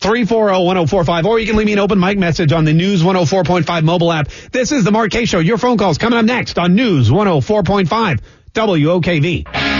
340-1045, 0.00 1.24
or 1.24 1.40
you 1.40 1.46
can 1.46 1.56
leave 1.56 1.66
me 1.66 1.72
an 1.72 1.80
open 1.80 1.98
mic 1.98 2.18
message 2.18 2.52
on 2.52 2.64
the 2.64 2.72
News 2.72 3.02
104.5 3.02 3.82
mobile 3.82 4.12
app. 4.12 4.28
This 4.52 4.70
is 4.70 4.84
the 4.84 4.92
Mark 4.92 5.10
Kaye 5.10 5.24
Show. 5.24 5.40
Your 5.40 5.58
phone 5.58 5.76
calls 5.76 5.98
coming 5.98 6.18
up 6.18 6.24
next 6.24 6.56
on 6.58 6.74
News 6.74 7.10
104.5 7.10 8.20
WOKV. 8.52 9.73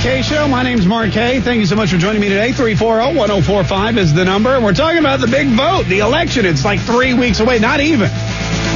Kaye 0.00 0.22
Show. 0.22 0.48
My 0.48 0.62
name's 0.62 0.86
Mark 0.86 1.12
Kaye. 1.12 1.40
Thank 1.40 1.60
you 1.60 1.66
so 1.66 1.76
much 1.76 1.90
for 1.90 1.98
joining 1.98 2.22
me 2.22 2.30
today. 2.30 2.52
340-1045 2.52 3.98
is 3.98 4.14
the 4.14 4.24
number. 4.24 4.48
And 4.54 4.64
we're 4.64 4.72
talking 4.72 4.98
about 4.98 5.20
the 5.20 5.26
big 5.26 5.48
vote, 5.48 5.84
the 5.86 5.98
election. 5.98 6.46
It's 6.46 6.64
like 6.64 6.80
three 6.80 7.12
weeks 7.12 7.40
away. 7.40 7.58
Not 7.58 7.80
even. 7.80 8.10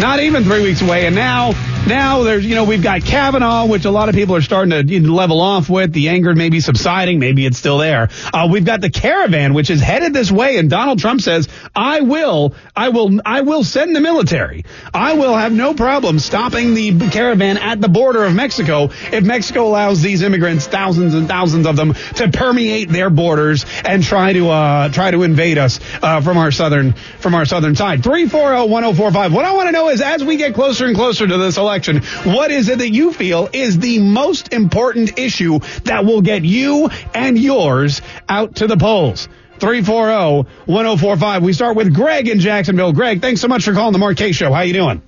Not 0.00 0.20
even 0.20 0.44
three 0.44 0.62
weeks 0.62 0.82
away. 0.82 1.06
And 1.06 1.14
now 1.14 1.52
now 1.86 2.22
there's, 2.22 2.46
you 2.46 2.54
know, 2.54 2.64
we've 2.64 2.82
got 2.82 3.02
Kavanaugh, 3.02 3.66
which 3.66 3.84
a 3.84 3.90
lot 3.90 4.08
of 4.08 4.14
people 4.14 4.34
are 4.36 4.40
starting 4.40 4.86
to 4.86 5.12
level 5.12 5.40
off 5.40 5.68
with. 5.68 5.92
The 5.92 6.08
anger 6.08 6.34
may 6.34 6.48
be 6.48 6.60
subsiding. 6.60 7.18
Maybe 7.18 7.44
it's 7.44 7.58
still 7.58 7.78
there. 7.78 8.08
Uh, 8.32 8.48
we've 8.50 8.64
got 8.64 8.80
the 8.80 8.88
caravan, 8.88 9.52
which 9.52 9.68
is 9.68 9.80
headed 9.80 10.14
this 10.14 10.32
way. 10.32 10.56
And 10.56 10.70
Donald 10.70 10.98
Trump 10.98 11.20
says, 11.20 11.48
I 11.74 12.00
will, 12.00 12.54
I 12.74 12.88
will, 12.88 13.20
I 13.24 13.42
will 13.42 13.64
send 13.64 13.94
the 13.94 14.00
military. 14.00 14.64
I 14.94 15.14
will 15.14 15.34
have 15.34 15.52
no 15.52 15.74
problem 15.74 16.18
stopping 16.18 16.74
the 16.74 17.10
caravan 17.10 17.58
at 17.58 17.80
the 17.80 17.88
border 17.88 18.24
of 18.24 18.34
Mexico 18.34 18.84
if 19.12 19.22
Mexico 19.22 19.66
allows 19.66 20.00
these 20.00 20.22
immigrants, 20.22 20.66
thousands 20.66 21.14
and 21.14 21.28
thousands 21.28 21.66
of 21.66 21.76
them, 21.76 21.92
to 22.16 22.30
permeate 22.30 22.88
their 22.88 23.10
borders 23.10 23.66
and 23.84 24.02
try 24.02 24.32
to, 24.32 24.48
uh, 24.48 24.88
try 24.88 25.10
to 25.10 25.22
invade 25.22 25.58
us, 25.58 25.80
uh, 26.02 26.22
from 26.22 26.38
our 26.38 26.50
southern, 26.50 26.92
from 26.92 27.34
our 27.34 27.44
southern 27.44 27.76
side. 27.76 28.02
340-1045. 28.02 29.32
What 29.32 29.44
I 29.44 29.52
want 29.52 29.68
to 29.68 29.72
know 29.72 29.90
is 29.90 30.00
as 30.00 30.24
we 30.24 30.36
get 30.36 30.54
closer 30.54 30.86
and 30.86 30.96
closer 30.96 31.26
to 31.26 31.36
this 31.36 31.58
election, 31.58 31.73
election. 31.74 32.02
What 32.32 32.50
is 32.50 32.68
it 32.68 32.78
that 32.78 32.90
you 32.90 33.12
feel 33.12 33.48
is 33.52 33.78
the 33.78 33.98
most 33.98 34.52
important 34.52 35.18
issue 35.18 35.58
that 35.84 36.04
will 36.04 36.22
get 36.22 36.44
you 36.44 36.88
and 37.14 37.38
yours 37.38 38.00
out 38.28 38.56
to 38.56 38.66
the 38.66 38.76
polls? 38.76 39.28
340-1045. 39.58 41.42
We 41.42 41.52
start 41.52 41.76
with 41.76 41.94
Greg 41.94 42.28
in 42.28 42.38
Jacksonville. 42.40 42.92
Greg, 42.92 43.20
thanks 43.20 43.40
so 43.40 43.48
much 43.48 43.64
for 43.64 43.72
calling 43.72 43.92
the 43.92 43.98
Mark 43.98 44.18
Show. 44.18 44.52
How 44.52 44.62
you 44.62 44.72
doing? 44.72 45.02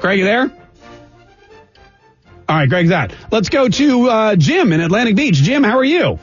Greg, 0.00 0.18
you 0.18 0.24
there? 0.24 0.50
All 2.48 2.56
right, 2.56 2.68
Greg's 2.68 2.92
out. 2.92 3.12
Let's 3.32 3.48
go 3.48 3.68
to 3.68 4.08
uh, 4.08 4.36
Jim 4.36 4.72
in 4.72 4.80
Atlantic 4.80 5.16
Beach. 5.16 5.34
Jim, 5.34 5.64
how 5.64 5.78
are 5.78 5.84
you? 5.84 6.18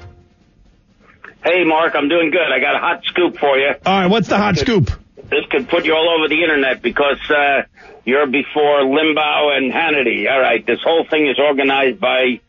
Hey, 1.43 1.65
Mark, 1.65 1.93
I'm 1.95 2.07
doing 2.07 2.31
good. 2.31 2.50
I 2.50 2.60
got 2.60 2.75
a 2.75 2.79
hot 2.79 3.03
scoop 3.03 3.38
for 3.38 3.57
you. 3.57 3.74
All 3.86 4.01
right, 4.01 4.07
what's 4.07 4.29
the 4.29 4.38
hot 4.38 4.57
scoop? 4.57 4.89
This 5.30 5.46
could 5.50 5.70
put 5.70 5.86
you 5.86 5.94
all 5.94 6.10
over 6.18 6.27
the 6.27 6.42
internet 6.42 6.82
because 6.82 7.20
uh, 7.30 7.63
you're 8.06 8.27
before 8.27 8.82
Limbaugh 8.82 9.58
and 9.58 9.72
Hannity. 9.72 10.30
All 10.30 10.39
right, 10.39 10.65
this 10.65 10.80
whole 10.84 11.06
thing 11.10 11.27
is 11.27 11.39
organized 11.39 12.00
by 12.00 12.39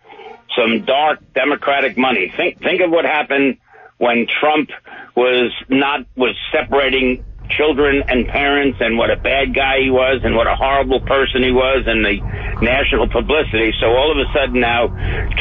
some 0.57 0.85
dark 0.85 1.21
Democratic 1.35 1.97
money. 1.97 2.33
Think 2.37 2.61
think 2.61 2.81
of 2.81 2.90
what 2.90 3.04
happened 3.04 3.59
when 3.99 4.26
Trump 4.26 4.71
was 5.16 5.52
not 5.69 6.07
was 6.16 6.37
separating 6.52 7.25
children 7.50 8.02
and 8.09 8.26
parents 8.26 8.78
and 8.81 8.97
what 8.97 9.11
a 9.11 9.16
bad 9.16 9.54
guy 9.54 9.81
he 9.83 9.90
was 9.90 10.21
and 10.25 10.35
what 10.35 10.47
a 10.47 10.57
horrible 10.57 11.00
person 11.00 11.43
he 11.43 11.52
was 11.52 11.85
and 11.87 12.04
the 12.04 12.16
national 12.62 13.09
publicity. 13.09 13.73
So 13.81 13.87
all 13.87 14.11
of 14.11 14.19
a 14.19 14.33
sudden 14.33 14.61
now 14.61 14.88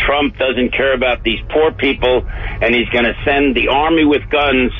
Trump 0.05 0.37
doesn't 0.37 0.71
care 0.73 0.93
about 0.93 1.23
these 1.23 1.39
poor 1.49 1.71
people 1.71 2.27
and 2.27 2.75
he's 2.75 2.89
going 2.89 3.05
to 3.05 3.15
send 3.23 3.55
the 3.55 3.69
army 3.69 4.05
with 4.05 4.29
guns 4.29 4.71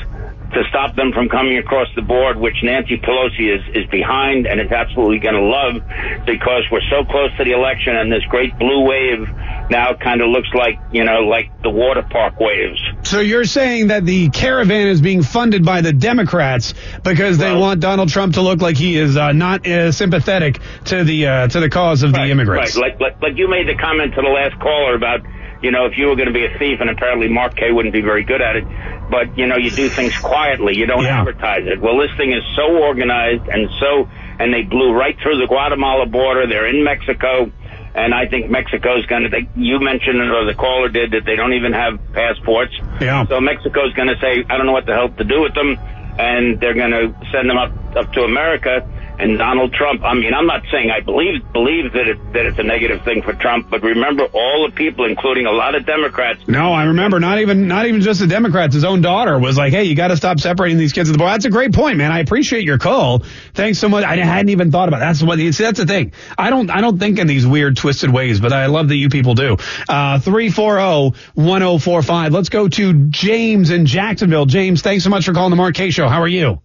to 0.54 0.62
stop 0.68 0.96
them 0.96 1.12
from 1.12 1.28
coming 1.28 1.58
across 1.58 1.88
the 1.94 2.02
board, 2.02 2.38
which 2.38 2.56
Nancy 2.62 2.96
Pelosi 2.96 3.54
is, 3.54 3.62
is 3.74 3.86
behind 3.90 4.46
and 4.46 4.60
is 4.60 4.70
absolutely 4.70 5.18
going 5.18 5.34
to 5.34 5.42
love 5.42 5.82
because 6.26 6.62
we're 6.70 6.84
so 6.90 7.04
close 7.04 7.30
to 7.38 7.44
the 7.44 7.52
election 7.52 7.96
and 7.96 8.10
this 8.10 8.24
great 8.28 8.56
blue 8.58 8.84
wave 8.86 9.28
now 9.70 9.94
kind 9.94 10.20
of 10.20 10.28
looks 10.28 10.48
like, 10.54 10.78
you 10.92 11.04
know, 11.04 11.20
like 11.20 11.50
the 11.62 11.70
water 11.70 12.02
park 12.02 12.38
waves. 12.38 12.80
So 13.02 13.20
you're 13.20 13.44
saying 13.44 13.88
that 13.88 14.04
the 14.04 14.28
caravan 14.30 14.88
is 14.88 15.00
being 15.00 15.22
funded 15.22 15.64
by 15.64 15.80
the 15.80 15.92
Democrats 15.92 16.74
because 17.02 17.38
they 17.38 17.52
well, 17.52 17.60
want 17.60 17.80
Donald 17.80 18.08
Trump 18.08 18.34
to 18.34 18.42
look 18.42 18.60
like 18.60 18.76
he 18.76 18.96
is 18.96 19.16
uh, 19.16 19.32
not 19.32 19.66
uh, 19.66 19.92
sympathetic 19.92 20.60
to 20.86 21.04
the 21.04 21.26
uh, 21.26 21.48
to 21.48 21.60
the 21.60 21.70
cause 21.70 22.02
of 22.02 22.12
right, 22.12 22.26
the 22.26 22.30
immigrants. 22.30 22.76
Right, 22.76 22.90
like, 22.90 23.00
like 23.00 23.22
like 23.22 23.38
you 23.38 23.48
made 23.48 23.68
the 23.68 23.74
comment 23.74 24.14
to 24.14 24.22
the 24.22 24.28
last 24.28 24.58
caller 24.60 24.94
about 24.94 25.20
you 25.64 25.70
know, 25.70 25.86
if 25.86 25.96
you 25.96 26.06
were 26.06 26.16
going 26.16 26.28
to 26.28 26.34
be 26.34 26.44
a 26.44 26.58
thief, 26.58 26.80
and 26.80 26.90
apparently 26.90 27.28
Mark 27.28 27.56
Kaye 27.56 27.72
wouldn't 27.72 27.94
be 27.94 28.02
very 28.02 28.22
good 28.22 28.42
at 28.42 28.56
it, 28.56 28.64
but 29.10 29.36
you 29.38 29.46
know, 29.46 29.56
you 29.56 29.70
do 29.70 29.88
things 29.88 30.14
quietly. 30.18 30.76
You 30.76 30.86
don't 30.86 31.02
yeah. 31.02 31.20
advertise 31.20 31.66
it. 31.66 31.80
Well, 31.80 31.96
this 31.98 32.14
thing 32.18 32.32
is 32.32 32.42
so 32.54 32.76
organized 32.76 33.48
and 33.48 33.68
so, 33.80 34.06
and 34.38 34.52
they 34.52 34.62
blew 34.62 34.92
right 34.92 35.16
through 35.22 35.40
the 35.40 35.46
Guatemala 35.46 36.06
border. 36.06 36.46
They're 36.46 36.68
in 36.68 36.84
Mexico. 36.84 37.50
And 37.96 38.12
I 38.12 38.26
think 38.26 38.50
Mexico's 38.50 39.06
going 39.06 39.30
to, 39.30 39.40
you 39.54 39.78
mentioned 39.78 40.18
it, 40.18 40.28
or 40.28 40.44
the 40.44 40.54
caller 40.58 40.88
did, 40.88 41.12
that 41.12 41.24
they 41.24 41.36
don't 41.36 41.54
even 41.54 41.72
have 41.72 42.00
passports. 42.12 42.74
Yeah. 43.00 43.24
So 43.26 43.40
Mexico's 43.40 43.94
going 43.94 44.08
to 44.08 44.18
say, 44.20 44.44
I 44.50 44.56
don't 44.58 44.66
know 44.66 44.72
what 44.72 44.84
the 44.84 44.94
hell 44.94 45.10
to 45.10 45.24
do 45.24 45.42
with 45.42 45.54
them. 45.54 45.78
And 46.18 46.60
they're 46.60 46.74
going 46.74 46.90
to 46.90 47.14
send 47.30 47.48
them 47.48 47.56
up, 47.56 47.70
up 47.96 48.12
to 48.14 48.22
America 48.22 48.82
and 49.18 49.38
Donald 49.38 49.72
Trump. 49.72 50.02
I 50.02 50.14
mean, 50.14 50.34
I'm 50.34 50.46
not 50.46 50.62
saying 50.70 50.90
I 50.90 51.00
believe 51.00 51.40
believe 51.52 51.92
that 51.92 52.08
it, 52.08 52.32
that 52.32 52.46
it's 52.46 52.58
a 52.58 52.62
negative 52.62 53.02
thing 53.04 53.22
for 53.22 53.32
Trump, 53.32 53.70
but 53.70 53.82
remember 53.82 54.24
all 54.24 54.66
the 54.68 54.74
people, 54.74 55.04
including 55.04 55.46
a 55.46 55.52
lot 55.52 55.74
of 55.74 55.86
Democrats. 55.86 56.40
No, 56.48 56.72
I 56.72 56.84
remember 56.84 57.20
not 57.20 57.38
even 57.38 57.68
not 57.68 57.86
even 57.86 58.00
just 58.00 58.20
the 58.20 58.26
Democrats. 58.26 58.74
His 58.74 58.84
own 58.84 59.00
daughter 59.02 59.38
was 59.38 59.56
like, 59.56 59.72
"Hey, 59.72 59.84
you 59.84 59.94
got 59.94 60.08
to 60.08 60.16
stop 60.16 60.40
separating 60.40 60.78
these 60.78 60.92
kids 60.92 61.08
at 61.08 61.12
the 61.12 61.18
boy." 61.18 61.26
That's 61.26 61.44
a 61.44 61.50
great 61.50 61.72
point, 61.72 61.98
man. 61.98 62.12
I 62.12 62.20
appreciate 62.20 62.64
your 62.64 62.78
call. 62.78 63.20
Thanks 63.54 63.78
so 63.78 63.88
much. 63.88 64.04
I 64.04 64.16
hadn't 64.16 64.50
even 64.50 64.70
thought 64.70 64.88
about 64.88 64.98
it. 64.98 65.00
that's 65.00 65.22
what. 65.22 65.38
See, 65.38 65.50
that's 65.50 65.78
the 65.78 65.86
thing. 65.86 66.12
I 66.36 66.50
don't 66.50 66.70
I 66.70 66.80
don't 66.80 66.98
think 66.98 67.18
in 67.18 67.26
these 67.26 67.46
weird 67.46 67.76
twisted 67.76 68.12
ways, 68.12 68.40
but 68.40 68.52
I 68.52 68.66
love 68.66 68.88
that 68.88 68.96
you 68.96 69.08
people 69.08 69.34
do. 69.34 69.56
Uh, 69.88 70.18
three 70.18 70.50
four 70.50 70.74
zero 70.74 71.12
one 71.34 71.60
zero 71.60 71.78
four 71.78 72.02
five. 72.02 72.32
Let's 72.32 72.48
go 72.48 72.68
to 72.68 73.08
James 73.08 73.70
in 73.70 73.86
Jacksonville. 73.86 74.46
James, 74.46 74.82
thanks 74.82 75.04
so 75.04 75.10
much 75.10 75.24
for 75.24 75.32
calling 75.32 75.56
the 75.56 75.72
Kaye 75.72 75.90
Show. 75.90 76.08
How 76.08 76.22
are 76.22 76.28
you? 76.28 76.60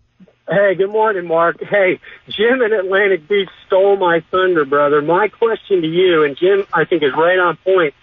Hey, 0.52 0.74
good 0.74 0.90
morning, 0.90 1.28
Mark. 1.28 1.62
Hey, 1.62 2.00
Jim 2.28 2.64
in 2.64 2.74
Atlantic 2.74 3.28
Beach 3.28 3.50
stole 3.68 3.98
my 3.98 4.22
thunder, 4.32 4.66
brother. 4.66 5.00
My 5.00 5.28
question 5.28 5.84
to 5.84 5.88
you, 5.88 6.24
and 6.24 6.36
Jim, 6.36 6.66
I 6.74 6.86
think 6.86 7.04
is 7.04 7.14
right 7.14 7.38
on 7.38 7.58
point. 7.58 7.94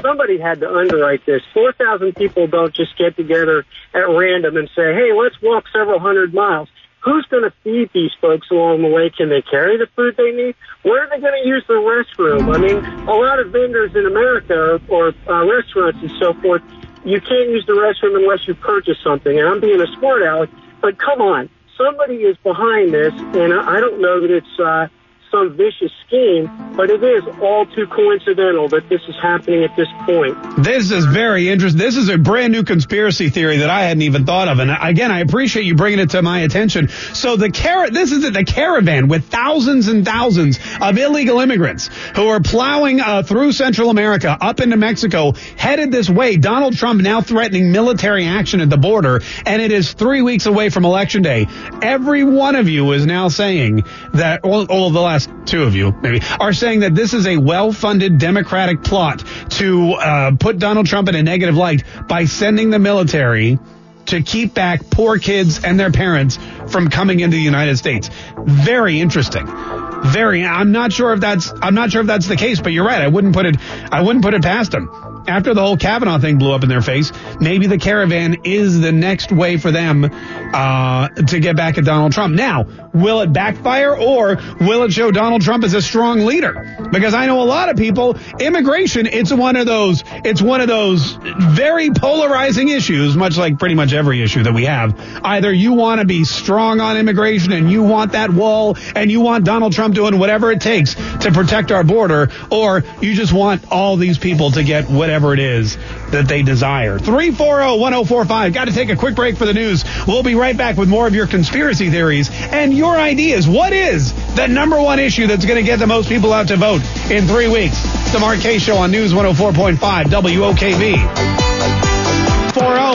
Somebody 0.00 0.38
had 0.38 0.60
to 0.60 0.72
underwrite 0.72 1.26
this. 1.26 1.42
4,000 1.52 2.14
people 2.14 2.46
don't 2.46 2.72
just 2.72 2.96
get 2.96 3.16
together 3.16 3.66
at 3.92 4.08
random 4.08 4.56
and 4.56 4.70
say, 4.76 4.94
hey, 4.94 5.12
let's 5.12 5.34
walk 5.42 5.64
several 5.72 5.98
hundred 5.98 6.32
miles. 6.32 6.68
Who's 7.00 7.26
going 7.26 7.42
to 7.42 7.52
feed 7.64 7.90
these 7.92 8.12
folks 8.20 8.52
along 8.52 8.82
the 8.82 8.88
way? 8.88 9.10
Can 9.10 9.28
they 9.28 9.42
carry 9.42 9.76
the 9.76 9.88
food 9.96 10.16
they 10.16 10.30
need? 10.30 10.54
Where 10.82 11.02
are 11.02 11.10
they 11.10 11.20
going 11.20 11.42
to 11.42 11.48
use 11.48 11.64
the 11.66 11.74
restroom? 11.74 12.54
I 12.54 12.58
mean, 12.58 13.08
a 13.08 13.14
lot 13.14 13.40
of 13.40 13.50
vendors 13.50 13.96
in 13.96 14.06
America 14.06 14.80
or 14.86 15.12
uh, 15.28 15.44
restaurants 15.44 15.98
and 16.02 16.12
so 16.20 16.34
forth, 16.34 16.62
you 17.04 17.20
can't 17.20 17.50
use 17.50 17.66
the 17.66 17.72
restroom 17.72 18.16
unless 18.16 18.46
you 18.46 18.54
purchase 18.54 18.98
something. 19.02 19.36
And 19.36 19.48
I'm 19.48 19.60
being 19.60 19.80
a 19.80 19.88
smart 19.98 20.22
aleck, 20.22 20.50
but 20.80 20.98
come 20.98 21.20
on 21.20 21.50
somebody 21.76 22.16
is 22.16 22.36
behind 22.38 22.92
this, 22.92 23.12
and 23.12 23.52
I 23.52 23.80
don't 23.80 24.00
know 24.00 24.20
that 24.20 24.30
it's 24.30 24.60
uh, 24.60 24.88
some 25.30 25.56
vicious 25.56 25.92
scheme, 26.06 26.50
but 26.76 26.90
it 26.90 27.02
is 27.02 27.24
all 27.40 27.66
too 27.66 27.86
coincidental 27.86 28.68
that 28.68 28.88
this 28.88 29.00
is 29.08 29.14
happening 29.20 29.64
at 29.64 29.74
this 29.76 29.88
point. 30.04 30.36
This 30.62 30.90
is 30.90 31.04
very 31.06 31.48
interesting. 31.48 31.78
This 31.78 31.96
is 31.96 32.08
a 32.08 32.18
brand 32.18 32.52
new 32.52 32.62
conspiracy 32.62 33.28
theory 33.30 33.58
that 33.58 33.70
I 33.70 33.82
hadn't 33.82 34.02
even 34.02 34.24
thought 34.24 34.48
of. 34.48 34.58
And 34.58 34.70
again, 34.70 35.10
I 35.10 35.20
appreciate 35.20 35.64
you 35.64 35.74
bringing 35.74 35.98
it 35.98 36.10
to 36.10 36.22
my 36.22 36.40
attention. 36.40 36.88
So 36.88 37.36
the 37.36 37.50
car- 37.50 37.90
this 37.90 38.12
is 38.12 38.30
the 38.30 38.44
caravan 38.44 39.08
with 39.08 39.28
thousands 39.28 39.88
and 39.88 40.04
thousands 40.04 40.58
of 40.80 40.98
illegal 40.98 41.40
immigrants 41.40 41.88
who 42.14 42.28
are 42.28 42.40
plowing 42.40 43.00
uh, 43.00 43.22
through 43.22 43.52
Central 43.52 43.90
America 43.90 44.36
up 44.40 44.60
into 44.60 44.76
Mexico, 44.76 45.32
headed 45.56 45.90
this 45.90 46.08
way. 46.08 46.36
Donald 46.36 46.76
Trump 46.76 47.00
now 47.00 47.20
threatening 47.20 47.72
military 47.72 48.26
action 48.26 48.60
at 48.60 48.70
the 48.70 48.76
border, 48.76 49.22
and 49.44 49.62
it 49.62 49.72
is 49.72 49.92
three 49.92 50.22
weeks 50.22 50.46
away 50.46 50.68
from 50.68 50.84
election 50.84 51.22
day. 51.22 51.46
Every 51.82 52.24
one 52.24 52.56
of 52.56 52.68
you 52.68 52.92
is 52.92 53.06
now 53.06 53.28
saying 53.28 53.84
that 54.14 54.44
all, 54.44 54.66
all 54.66 54.90
the 54.90 55.00
last 55.00 55.15
last 55.16 55.30
two 55.46 55.62
of 55.62 55.74
you 55.74 55.92
maybe 56.02 56.20
are 56.38 56.52
saying 56.52 56.80
that 56.80 56.94
this 56.94 57.14
is 57.14 57.26
a 57.26 57.38
well-funded 57.38 58.18
Democratic 58.18 58.82
plot 58.82 59.24
to 59.48 59.92
uh, 59.94 60.36
put 60.36 60.58
Donald 60.58 60.86
Trump 60.86 61.08
in 61.08 61.14
a 61.14 61.22
negative 61.22 61.56
light 61.56 61.84
by 62.06 62.26
sending 62.26 62.68
the 62.68 62.78
military 62.78 63.58
to 64.06 64.22
keep 64.22 64.52
back 64.52 64.90
poor 64.90 65.18
kids 65.18 65.64
and 65.64 65.80
their 65.80 65.90
parents 65.90 66.38
from 66.68 66.90
coming 66.90 67.20
into 67.20 67.36
the 67.36 67.42
United 67.42 67.78
States. 67.78 68.10
Very 68.38 69.00
interesting. 69.00 69.46
Very. 69.46 70.44
I'm 70.44 70.70
not 70.70 70.92
sure 70.92 71.14
if 71.14 71.20
that's. 71.20 71.50
I'm 71.62 71.74
not 71.74 71.90
sure 71.90 72.02
if 72.02 72.06
that's 72.06 72.28
the 72.28 72.36
case, 72.36 72.60
but 72.60 72.72
you're 72.72 72.86
right. 72.86 73.00
I 73.00 73.08
wouldn't 73.08 73.34
put 73.34 73.46
it. 73.46 73.56
I 73.90 74.02
wouldn't 74.02 74.22
put 74.22 74.34
it 74.34 74.42
past 74.42 74.70
them 74.70 75.05
after 75.28 75.54
the 75.54 75.60
whole 75.60 75.76
Kavanaugh 75.76 76.18
thing 76.18 76.38
blew 76.38 76.52
up 76.52 76.62
in 76.62 76.68
their 76.68 76.82
face, 76.82 77.12
maybe 77.40 77.66
the 77.66 77.78
caravan 77.78 78.38
is 78.44 78.80
the 78.80 78.92
next 78.92 79.32
way 79.32 79.56
for 79.56 79.70
them 79.70 80.04
uh, 80.04 81.08
to 81.08 81.40
get 81.40 81.56
back 81.56 81.78
at 81.78 81.84
Donald 81.84 82.12
Trump. 82.12 82.34
Now, 82.34 82.66
will 82.94 83.20
it 83.20 83.32
backfire 83.32 83.94
or 83.94 84.38
will 84.60 84.84
it 84.84 84.92
show 84.92 85.10
Donald 85.10 85.42
Trump 85.42 85.64
as 85.64 85.74
a 85.74 85.82
strong 85.82 86.20
leader? 86.20 86.88
Because 86.92 87.14
I 87.14 87.26
know 87.26 87.42
a 87.42 87.44
lot 87.44 87.68
of 87.68 87.76
people, 87.76 88.16
immigration, 88.40 89.06
it's 89.06 89.32
one 89.32 89.56
of 89.56 89.66
those, 89.66 90.02
it's 90.24 90.40
one 90.40 90.60
of 90.60 90.68
those 90.68 91.12
very 91.12 91.90
polarizing 91.90 92.68
issues, 92.68 93.16
much 93.16 93.36
like 93.36 93.58
pretty 93.58 93.74
much 93.74 93.92
every 93.92 94.22
issue 94.22 94.42
that 94.44 94.54
we 94.54 94.64
have. 94.64 94.98
Either 95.24 95.52
you 95.52 95.72
want 95.72 96.00
to 96.00 96.06
be 96.06 96.24
strong 96.24 96.80
on 96.80 96.96
immigration 96.96 97.52
and 97.52 97.70
you 97.70 97.82
want 97.82 98.12
that 98.12 98.30
wall 98.30 98.76
and 98.94 99.10
you 99.10 99.20
want 99.20 99.44
Donald 99.44 99.72
Trump 99.72 99.94
doing 99.94 100.18
whatever 100.18 100.50
it 100.50 100.60
takes 100.60 100.94
to 100.94 101.30
protect 101.32 101.72
our 101.72 101.84
border, 101.84 102.30
or 102.50 102.84
you 103.00 103.14
just 103.14 103.32
want 103.32 103.70
all 103.70 103.96
these 103.96 104.18
people 104.18 104.50
to 104.52 104.62
get 104.62 104.88
whatever 104.88 105.15
it 105.32 105.40
is 105.40 105.76
that 106.10 106.26
they 106.28 106.42
desire. 106.42 106.98
340 106.98 107.78
1045. 107.80 108.52
Got 108.52 108.66
to 108.66 108.72
take 108.72 108.90
a 108.90 108.96
quick 108.96 109.14
break 109.14 109.36
for 109.36 109.46
the 109.46 109.54
news. 109.54 109.84
We'll 110.06 110.22
be 110.22 110.34
right 110.34 110.56
back 110.56 110.76
with 110.76 110.88
more 110.88 111.06
of 111.06 111.14
your 111.14 111.26
conspiracy 111.26 111.90
theories 111.90 112.30
and 112.30 112.72
your 112.72 112.96
ideas. 112.96 113.48
What 113.48 113.72
is 113.72 114.12
the 114.34 114.46
number 114.46 114.80
one 114.80 114.98
issue 114.98 115.26
that's 115.26 115.44
going 115.44 115.62
to 115.62 115.66
get 115.66 115.78
the 115.78 115.86
most 115.86 116.08
people 116.08 116.32
out 116.32 116.48
to 116.48 116.56
vote 116.56 116.82
in 117.10 117.26
three 117.26 117.48
weeks? 117.48 117.80
The 118.12 118.18
Mark 118.18 118.40
Kaye 118.40 118.58
Show 118.58 118.76
on 118.76 118.90
News 118.90 119.12
104.5 119.12 119.76
WOKV. 120.04 121.36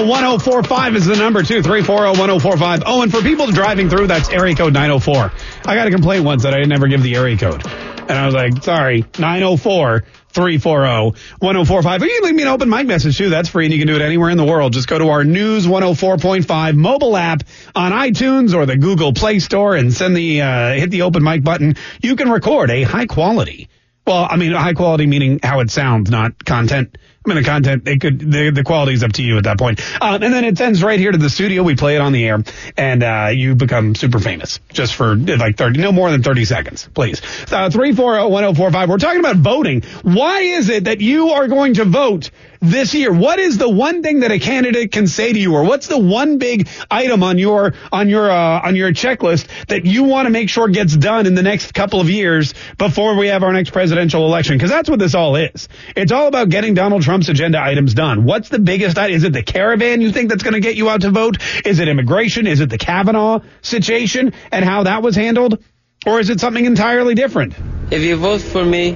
1045 0.08 0.96
is 0.96 1.06
the 1.06 1.16
number, 1.16 1.44
too. 1.44 1.62
340-1045. 1.62 2.84
Oh, 2.86 3.01
and 3.01 3.12
for 3.12 3.22
people 3.22 3.48
driving 3.48 3.90
through, 3.90 4.08
that's 4.08 4.30
area 4.30 4.56
code 4.56 4.74
904. 4.74 5.32
I 5.66 5.75
got 5.75 5.88
a 5.88 5.92
complaint 5.92 6.25
once 6.25 6.44
that 6.44 6.54
I 6.54 6.63
never 6.63 6.88
give 6.88 7.04
the 7.04 7.16
area 7.16 7.38
code. 7.38 7.63
And 8.01 8.12
I 8.12 8.25
was 8.25 8.36
like, 8.36 8.63
sorry, 8.63 9.05
904 9.17 10.03
340 10.29 11.20
1045. 11.39 12.01
You 12.01 12.10
can 12.10 12.24
leave 12.24 12.36
me 12.36 12.43
an 12.43 12.48
open 12.48 12.70
mic 12.70 12.88
message 12.88 13.17
too. 13.17 13.29
That's 13.29 13.50
free 13.50 13.65
and 13.65 13.74
you 13.74 13.79
can 13.79 13.88
do 13.88 13.96
it 13.96 14.01
anywhere 14.01 14.29
in 14.29 14.38
the 14.38 14.46
world. 14.46 14.74
Just 14.74 14.88
go 14.88 14.98
to 14.98 15.10
our 15.10 15.24
News 15.24 15.67
104.5 15.67 16.75
mobile 16.75 17.17
app 17.17 17.43
on 17.75 17.91
iTunes 17.91 18.53
or 18.53 18.65
the 18.65 18.77
Google 18.77 19.13
Play 19.13 19.39
Store 19.39 19.75
and 19.75 19.93
send 19.93 20.15
the, 20.15 20.41
uh, 20.41 20.74
hit 20.74 20.91
the 20.91 21.03
open 21.03 21.24
mic 21.24 21.43
button. 21.43 21.75
You 22.01 22.15
can 22.15 22.29
record 22.29 22.70
a 22.70 22.84
high 22.84 23.05
quality. 23.05 23.70
Well, 24.05 24.27
I 24.29 24.36
mean, 24.38 24.51
high 24.53 24.74
quality 24.74 25.05
meaning 25.05 25.39
how 25.43 25.60
it 25.60 25.70
sounds, 25.70 26.10
not 26.10 26.43
content. 26.43 26.98
I 27.24 27.30
mean, 27.30 27.44
the 27.44 27.48
content, 27.48 27.88
it 27.88 28.01
could, 28.01 28.20
the, 28.20 28.50
the 28.50 28.63
quality 28.63 28.94
is 28.94 29.04
up 29.04 29.13
to 29.13 29.22
you 29.22 29.38
at 29.38 29.44
that 29.44 29.60
point. 29.60 29.80
Uh, 30.01 30.18
and 30.20 30.34
then 30.34 30.44
it 30.44 30.58
sends 30.58 30.82
right 30.82 31.00
here 31.00 31.12
to 31.12 31.20
the 31.20 31.30
studio. 31.30 31.62
We 31.62 31.75
play 31.75 31.96
it 31.96 32.01
on 32.01 32.13
the 32.13 32.28
air 32.28 32.44
and, 32.75 33.04
uh, 33.04 33.30
you 33.32 33.54
become 33.54 33.94
super 33.94 34.18
famous 34.18 34.60
just 34.74 34.96
for 34.96 35.16
like 35.16 35.56
30, 35.56 35.80
no 35.82 35.92
more 35.92 36.10
than 36.10 36.24
30 36.24 36.46
seconds, 36.46 36.90
please. 36.92 37.22
Uh, 37.51 37.70
340-1045. 37.70 38.88
We're 38.88 38.98
talking 38.98 39.20
about 39.20 39.36
voting. 39.36 39.84
Why 40.01 40.40
is 40.40 40.70
it 40.70 40.86
that 40.86 41.00
you 41.00 41.30
are 41.30 41.48
going 41.48 41.75
to 41.75 41.86
vote 41.86 42.32
this 42.62 42.94
year? 42.94 43.12
What 43.12 43.39
is 43.39 43.58
the 43.58 43.68
one 43.68 44.03
thing 44.03 44.22
that 44.22 44.32
a 44.32 44.39
candidate 44.39 44.91
can 44.91 45.08
say 45.08 45.34
to 45.34 45.39
you, 45.39 45.56
or 45.56 45.63
what's 45.63 45.88
the 45.88 45.98
one 45.98 46.38
big 46.38 46.70
item 46.89 47.24
on 47.24 47.38
your 47.38 47.74
on 47.91 48.08
your 48.08 48.30
uh, 48.30 48.62
on 48.62 48.75
your 48.75 48.91
checklist 48.91 49.48
that 49.68 49.86
you 49.86 50.03
want 50.03 50.27
to 50.27 50.30
make 50.30 50.50
sure 50.50 50.68
gets 50.68 50.96
done 50.96 51.25
in 51.25 51.36
the 51.36 51.41
next 51.41 51.74
couple 51.74 52.00
of 52.00 52.10
years 52.10 52.53
before 52.77 53.15
we 53.15 53.27
have 53.27 53.44
our 53.44 53.51
next 53.51 53.72
presidential 53.72 54.25
election? 54.25 54.58
Because 54.58 54.70
that's 54.70 54.89
what 54.89 55.00
this 55.00 55.15
all 55.15 55.36
is. 55.36 55.68
It's 55.96 56.12
all 56.12 56.27
about 56.27 56.50
getting 56.50 56.75
Donald 56.75 57.01
Trump's 57.01 57.30
agenda 57.30 57.60
items 57.62 57.94
done. 57.94 58.24
What's 58.24 58.50
the 58.50 58.60
biggest? 58.60 58.98
Is 58.98 59.24
it 59.24 59.34
the 59.34 59.44
caravan 59.44 60.01
you 60.01 60.12
think 60.12 60.30
that's 60.30 60.44
going 60.44 60.53
to 60.53 60.60
get 60.60 60.75
you 60.75 60.89
out 60.89 61.01
to 61.01 61.10
vote? 61.10 61.38
Is 61.65 61.80
it 61.80 61.88
immigration? 61.88 62.46
Is 62.46 62.60
it 62.60 62.70
the 62.70 62.77
Kavanaugh 62.77 63.39
situation 63.62 64.34
and 64.51 64.63
how 64.63 64.84
that 64.84 65.01
was 65.01 65.15
handled? 65.15 65.63
Or 66.06 66.20
is 66.20 66.30
it 66.30 66.39
something 66.39 66.65
entirely 66.65 67.15
different? 67.15 67.53
If 67.91 68.01
you 68.01 68.15
vote 68.15 68.41
for 68.41 68.63
me, 68.63 68.96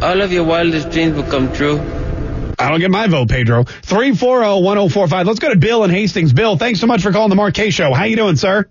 all 0.00 0.20
of 0.20 0.32
your 0.32 0.44
wildest 0.44 0.90
dreams 0.90 1.16
will 1.16 1.24
come 1.24 1.52
true. 1.52 1.97
I 2.58 2.70
don't 2.70 2.80
get 2.80 2.90
my 2.90 3.06
vote, 3.06 3.28
Pedro. 3.28 3.64
340-1045. 3.64 5.24
Let's 5.26 5.38
go 5.38 5.50
to 5.50 5.56
Bill 5.56 5.84
in 5.84 5.90
Hastings. 5.90 6.32
Bill, 6.32 6.56
thanks 6.56 6.80
so 6.80 6.86
much 6.86 7.02
for 7.02 7.12
calling 7.12 7.30
the 7.30 7.36
Mark 7.36 7.54
Kaye 7.54 7.70
Show. 7.70 7.94
How 7.94 8.04
you 8.04 8.16
doing, 8.16 8.36
sir? 8.36 8.68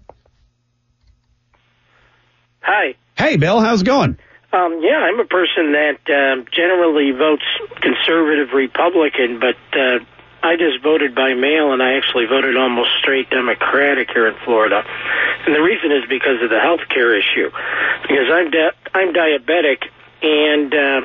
Hi. 2.61 2.95
Hey, 3.17 3.37
Bill. 3.37 3.61
How's 3.61 3.81
it 3.81 3.85
going? 3.85 4.17
Um, 4.51 4.79
yeah, 4.81 4.97
I'm 4.97 5.19
a 5.19 5.25
person 5.25 5.71
that 5.73 5.99
um, 6.09 6.45
generally 6.51 7.11
votes 7.11 7.45
conservative 7.81 8.53
Republican, 8.53 9.39
but 9.39 9.55
uh, 9.77 9.99
I 10.43 10.55
just 10.55 10.83
voted 10.83 11.15
by 11.15 11.33
mail, 11.33 11.71
and 11.73 11.81
I 11.81 11.97
actually 11.97 12.25
voted 12.25 12.57
almost 12.57 12.89
straight 12.99 13.29
Democratic 13.29 14.09
here 14.11 14.27
in 14.27 14.35
Florida. 14.45 14.83
And 15.45 15.55
the 15.55 15.61
reason 15.61 15.91
is 15.91 16.03
because 16.09 16.41
of 16.43 16.49
the 16.49 16.59
health 16.59 16.81
care 16.89 17.15
issue. 17.17 17.49
Because 18.01 18.27
I'm 18.31 18.51
di- 18.51 18.77
I'm 18.93 19.13
diabetic, 19.13 19.83
and 20.21 20.73
uh, 20.73 21.01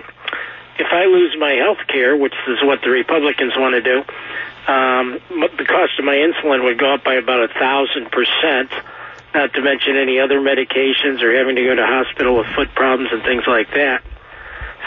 if 0.78 0.86
I 0.90 1.04
lose 1.04 1.36
my 1.38 1.52
health 1.52 1.86
care, 1.88 2.16
which 2.16 2.34
is 2.48 2.58
what 2.62 2.80
the 2.82 2.90
Republicans 2.90 3.52
want 3.56 3.74
to 3.74 3.82
do, 3.82 3.98
um, 4.66 5.18
the 5.58 5.64
cost 5.64 5.98
of 5.98 6.04
my 6.04 6.14
insulin 6.14 6.64
would 6.64 6.78
go 6.78 6.94
up 6.94 7.04
by 7.04 7.14
about 7.14 7.42
a 7.44 7.48
thousand 7.48 8.10
percent. 8.10 8.70
Not 9.34 9.54
to 9.54 9.62
mention 9.62 9.96
any 9.96 10.20
other 10.20 10.40
medications 10.40 11.22
or 11.22 11.34
having 11.34 11.56
to 11.56 11.64
go 11.64 11.74
to 11.74 11.86
hospital 11.86 12.36
with 12.36 12.46
foot 12.48 12.74
problems 12.74 13.10
and 13.12 13.22
things 13.22 13.44
like 13.46 13.70
that. 13.70 14.02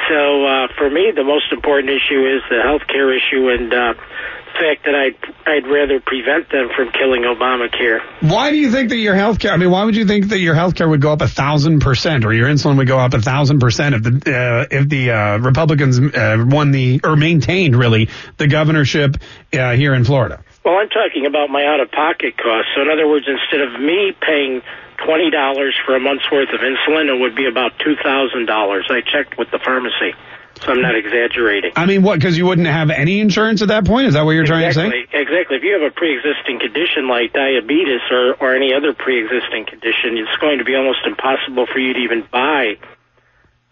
So 0.08 0.46
uh, 0.46 0.68
for 0.78 0.90
me, 0.90 1.12
the 1.16 1.24
most 1.24 1.52
important 1.52 1.90
issue 1.90 2.22
is 2.28 2.42
the 2.50 2.62
health 2.62 2.86
care 2.88 3.10
issue 3.16 3.50
and 3.50 3.74
uh, 3.74 3.94
the 3.94 4.60
fact 4.60 4.86
that 4.86 4.96
I'd 4.96 5.18
I'd 5.48 5.68
rather 5.68 6.00
prevent 6.00 6.50
them 6.50 6.70
from 6.76 6.92
killing 6.92 7.24
Obamacare. 7.24 8.00
Why 8.22 8.52
do 8.52 8.58
you 8.58 8.72
think 8.72 8.90
that 8.90 8.98
your 8.98 9.16
health 9.16 9.40
care? 9.40 9.52
I 9.52 9.58
mean, 9.58 9.72
why 9.72 9.84
would 9.84 9.96
you 9.96 10.06
think 10.06 10.30
that 10.30 10.40
your 10.40 10.56
health 10.56 10.76
care 10.76 10.88
would 10.88 11.02
go 11.02 11.12
up 11.12 11.22
a 11.22 11.28
thousand 11.28 11.80
percent, 11.80 12.26
or 12.26 12.34
your 12.34 12.48
insulin 12.48 12.78
would 12.78 12.88
go 12.88 13.00
up 13.00 13.14
a 13.14 13.22
thousand 13.22 13.60
percent 13.60 13.96
if 13.96 14.04
the 14.04 14.12
uh, 14.12 14.68
if 14.70 14.90
the 14.90 15.12
uh, 15.12 15.38
Republicans 15.40 16.00
uh, 16.00 16.44
won 16.48 16.72
the 16.72 17.02
or 17.04 17.16
maintained 17.16 17.76
really 17.76 18.10
the 18.38 18.48
governorship 18.48 19.18
uh, 19.54 19.72
here 19.72 19.94
in 19.94 20.04
Florida? 20.04 20.44
Well, 20.64 20.76
I'm 20.76 20.90
talking 20.90 21.28
about 21.28 21.52
my 21.52 21.64
out-of-pocket 21.64 22.38
costs. 22.38 22.72
So, 22.76 22.82
in 22.82 22.90
other 22.90 23.08
words, 23.08 23.28
instead 23.30 23.62
of 23.62 23.80
me 23.80 24.14
paying 24.20 24.64
twenty 25.06 25.30
dollars 25.30 25.76
for 25.86 25.96
a 25.96 26.00
month's 26.00 26.30
worth 26.32 26.50
of 26.50 26.60
insulin, 26.60 27.08
it 27.08 27.20
would 27.20 27.36
be 27.36 27.46
about 27.46 27.78
two 27.80 27.96
thousand 28.02 28.46
dollars. 28.46 28.88
I 28.90 29.02
checked 29.02 29.38
with 29.38 29.52
the 29.52 29.60
pharmacy, 29.60 30.18
so 30.62 30.72
I'm 30.72 30.82
not 30.82 30.96
exaggerating. 30.96 31.72
I 31.76 31.86
mean, 31.86 32.04
what? 32.04 32.20
Because 32.20 32.38
you 32.38 32.46
wouldn't 32.46 32.68
have 32.68 32.90
any 32.90 33.20
insurance 33.20 33.62
at 33.62 33.70
that 33.70 33.86
point? 33.86 34.08
Is 34.08 34.14
that 34.16 34.26
what 34.26 34.32
you're 34.32 34.44
exactly, 34.44 34.74
trying 34.74 34.92
to 34.92 35.12
say? 35.12 35.22
Exactly. 35.22 35.58
If 35.58 35.64
you 35.64 35.74
have 35.80 35.86
a 35.86 35.94
pre-existing 35.94 36.60
condition 36.60 37.08
like 37.08 37.34
diabetes 37.34 38.02
or 38.12 38.36
or 38.42 38.56
any 38.56 38.74
other 38.74 38.94
pre-existing 38.94 39.66
condition, 39.66 40.18
it's 40.18 40.36
going 40.42 40.58
to 40.60 40.66
be 40.66 40.76
almost 40.76 41.06
impossible 41.06 41.68
for 41.72 41.80
you 41.80 41.94
to 41.94 42.00
even 42.00 42.26
buy 42.32 42.76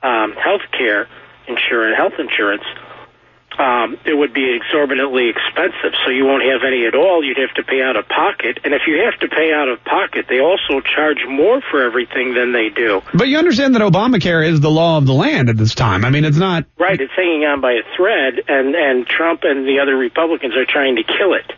um, 0.01 0.33
health 0.33 0.69
care 0.71 1.07
insurance, 1.47 1.97
health 1.97 2.13
insurance 2.19 2.63
um, 3.59 3.97
it 4.05 4.13
would 4.13 4.33
be 4.33 4.55
exorbitantly 4.55 5.29
expensive. 5.29 5.93
So 6.05 6.11
you 6.11 6.25
won't 6.25 6.43
have 6.43 6.61
any 6.65 6.85
at 6.85 6.95
all. 6.95 7.23
You'd 7.23 7.37
have 7.37 7.53
to 7.55 7.63
pay 7.63 7.81
out 7.81 7.95
of 7.95 8.07
pocket. 8.07 8.59
And 8.63 8.73
if 8.73 8.83
you 8.87 9.03
have 9.05 9.19
to 9.21 9.27
pay 9.27 9.53
out 9.53 9.67
of 9.67 9.83
pocket, 9.83 10.25
they 10.27 10.39
also 10.39 10.81
charge 10.81 11.25
more 11.27 11.61
for 11.69 11.83
everything 11.83 12.33
than 12.33 12.51
they 12.51 12.69
do. 12.69 13.01
But 13.13 13.27
you 13.27 13.37
understand 13.37 13.75
that 13.75 13.81
Obamacare 13.81 14.47
is 14.47 14.61
the 14.61 14.71
law 14.71 14.97
of 14.97 15.05
the 15.05 15.13
land 15.13 15.49
at 15.49 15.57
this 15.57 15.75
time. 15.75 16.05
I 16.05 16.09
mean, 16.09 16.25
it's 16.25 16.37
not 16.37 16.65
right. 16.79 16.99
It's 16.99 17.13
hanging 17.15 17.45
on 17.45 17.61
by 17.61 17.73
a 17.73 17.83
thread, 17.95 18.41
and 18.47 18.75
and 18.75 19.05
Trump 19.05 19.41
and 19.43 19.67
the 19.67 19.79
other 19.79 19.95
Republicans 19.95 20.55
are 20.55 20.65
trying 20.65 20.95
to 20.95 21.03
kill 21.03 21.33
it. 21.33 21.51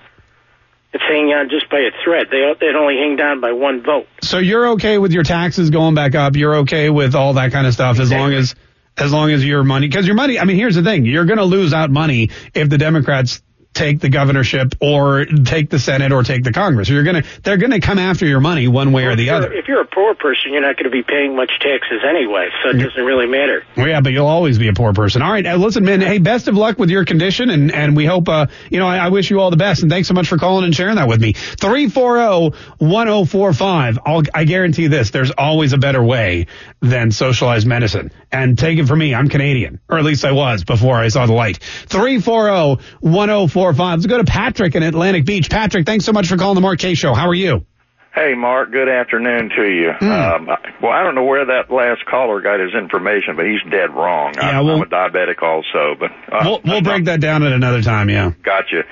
It's 0.93 1.03
hanging 1.03 1.33
on 1.33 1.49
just 1.49 1.69
by 1.69 1.79
a 1.79 1.91
thread. 2.05 2.27
They 2.31 2.37
it 2.37 2.75
only 2.75 2.95
hang 2.95 3.17
down 3.17 3.41
by 3.41 3.51
one 3.51 3.83
vote. 3.83 4.07
So 4.21 4.37
you're 4.37 4.69
okay 4.69 4.97
with 4.97 5.11
your 5.11 5.23
taxes 5.23 5.69
going 5.69 5.93
back 5.93 6.15
up? 6.15 6.37
You're 6.37 6.59
okay 6.59 6.89
with 6.89 7.15
all 7.15 7.33
that 7.33 7.51
kind 7.51 7.67
of 7.67 7.73
stuff 7.73 7.99
exactly. 7.99 8.15
as 8.15 8.21
long 8.21 8.33
as 8.33 8.55
as 8.97 9.11
long 9.11 9.31
as 9.31 9.45
your 9.45 9.63
money, 9.63 9.87
because 9.87 10.05
your 10.05 10.15
money, 10.15 10.39
I 10.39 10.45
mean, 10.45 10.55
here's 10.55 10.75
the 10.75 10.83
thing. 10.83 11.05
You're 11.05 11.25
going 11.25 11.37
to 11.37 11.45
lose 11.45 11.73
out 11.73 11.91
money 11.91 12.29
if 12.53 12.69
the 12.69 12.77
Democrats 12.77 13.41
take 13.75 13.99
the 13.99 14.09
governorship 14.09 14.73
or 14.81 15.25
take 15.25 15.69
the 15.69 15.77
Senate 15.77 16.11
or 16.11 16.23
take 16.23 16.43
the 16.43 16.51
Congress. 16.53 16.89
You're 16.89 17.03
going 17.03 17.21
to, 17.21 17.41
they're 17.43 17.57
going 17.57 17.71
to 17.71 17.81
come 17.81 17.99
after 17.99 18.25
your 18.25 18.39
money 18.39 18.67
one 18.67 18.91
way 18.91 19.03
well, 19.03 19.13
or 19.13 19.15
the 19.15 19.29
other. 19.29 19.53
If 19.53 19.67
you're 19.67 19.81
a 19.81 19.85
poor 19.85 20.15
person, 20.15 20.53
you're 20.53 20.61
not 20.61 20.77
going 20.77 20.85
to 20.85 20.89
be 20.89 21.03
paying 21.03 21.35
much 21.35 21.51
taxes 21.59 22.01
anyway, 22.07 22.49
so 22.63 22.69
it 22.69 22.81
doesn't 22.81 23.03
really 23.03 23.27
matter. 23.27 23.63
Well, 23.77 23.87
yeah, 23.87 24.01
but 24.01 24.13
you'll 24.13 24.25
always 24.25 24.57
be 24.57 24.69
a 24.69 24.73
poor 24.73 24.93
person. 24.93 25.21
All 25.21 25.31
right, 25.31 25.45
uh, 25.45 25.57
listen, 25.57 25.83
man. 25.83 26.01
Hey, 26.01 26.17
best 26.17 26.47
of 26.47 26.55
luck 26.55 26.79
with 26.79 26.89
your 26.89 27.05
condition, 27.05 27.49
and 27.49 27.71
and 27.71 27.95
we 27.95 28.05
hope, 28.05 28.29
uh, 28.29 28.47
you 28.71 28.79
know, 28.79 28.87
I, 28.87 28.97
I 28.97 29.09
wish 29.09 29.29
you 29.29 29.39
all 29.41 29.51
the 29.51 29.57
best, 29.57 29.81
and 29.83 29.91
thanks 29.91 30.07
so 30.07 30.13
much 30.13 30.27
for 30.27 30.37
calling 30.37 30.63
and 30.63 30.73
sharing 30.73 30.95
that 30.95 31.07
with 31.07 31.21
me. 31.21 31.33
Three 31.33 31.89
four 31.89 32.17
zero 32.17 32.51
one 32.77 33.07
zero 33.07 33.25
four 33.25 33.53
five. 33.53 33.99
I 34.05 34.23
I 34.33 34.43
guarantee 34.45 34.87
this: 34.87 35.11
there's 35.11 35.31
always 35.31 35.73
a 35.73 35.77
better 35.77 36.01
way 36.01 36.47
than 36.81 37.11
socialized 37.11 37.67
medicine. 37.67 38.11
And 38.31 38.57
take 38.57 38.79
it 38.79 38.85
from 38.85 38.99
me, 38.99 39.13
I'm 39.13 39.29
Canadian, 39.29 39.79
or 39.89 39.97
at 39.97 40.03
least 40.03 40.25
I 40.25 40.31
was 40.31 40.63
before 40.63 40.95
I 40.95 41.09
saw 41.09 41.25
the 41.25 41.33
light. 41.33 41.57
Three 41.57 42.19
four 42.19 42.45
zero 42.45 42.77
one 43.01 43.29
zero 43.29 43.47
four 43.47 43.64
five. 43.73 43.99
Let's 43.99 44.07
go 44.07 44.17
to 44.17 44.23
Patrick 44.23 44.75
in 44.75 44.83
Atlantic 44.83 45.25
Beach. 45.25 45.49
Patrick, 45.49 45.85
thanks 45.85 46.05
so 46.05 46.13
much 46.13 46.27
for 46.27 46.37
calling 46.37 46.55
the 46.55 46.61
Mark 46.61 46.79
Kaye 46.79 46.95
Show. 46.95 47.13
How 47.13 47.27
are 47.27 47.33
you? 47.33 47.65
Hey, 48.13 48.33
Mark. 48.33 48.71
Good 48.71 48.87
afternoon 48.87 49.49
to 49.57 49.63
you. 49.63 49.91
Mm. 49.99 50.35
Um, 50.35 50.47
well, 50.81 50.93
I 50.93 51.03
don't 51.03 51.15
know 51.15 51.25
where 51.25 51.45
that 51.47 51.69
last 51.69 52.05
caller 52.05 52.39
got 52.39 52.61
his 52.61 52.73
information, 52.73 53.35
but 53.35 53.45
he's 53.45 53.59
dead 53.69 53.93
wrong. 53.93 54.33
Yeah, 54.37 54.59
I'm, 54.59 54.65
we'll, 54.65 54.75
I'm 54.75 54.81
a 54.83 54.85
diabetic 54.85 55.43
also, 55.43 55.95
but 55.99 56.11
uh, 56.31 56.41
we'll, 56.45 56.61
we'll 56.63 56.81
break 56.81 57.05
that 57.05 57.19
down 57.19 57.43
at 57.43 57.51
another 57.51 57.81
time. 57.81 58.09
Yeah. 58.09 58.31
Gotcha. 58.41 58.83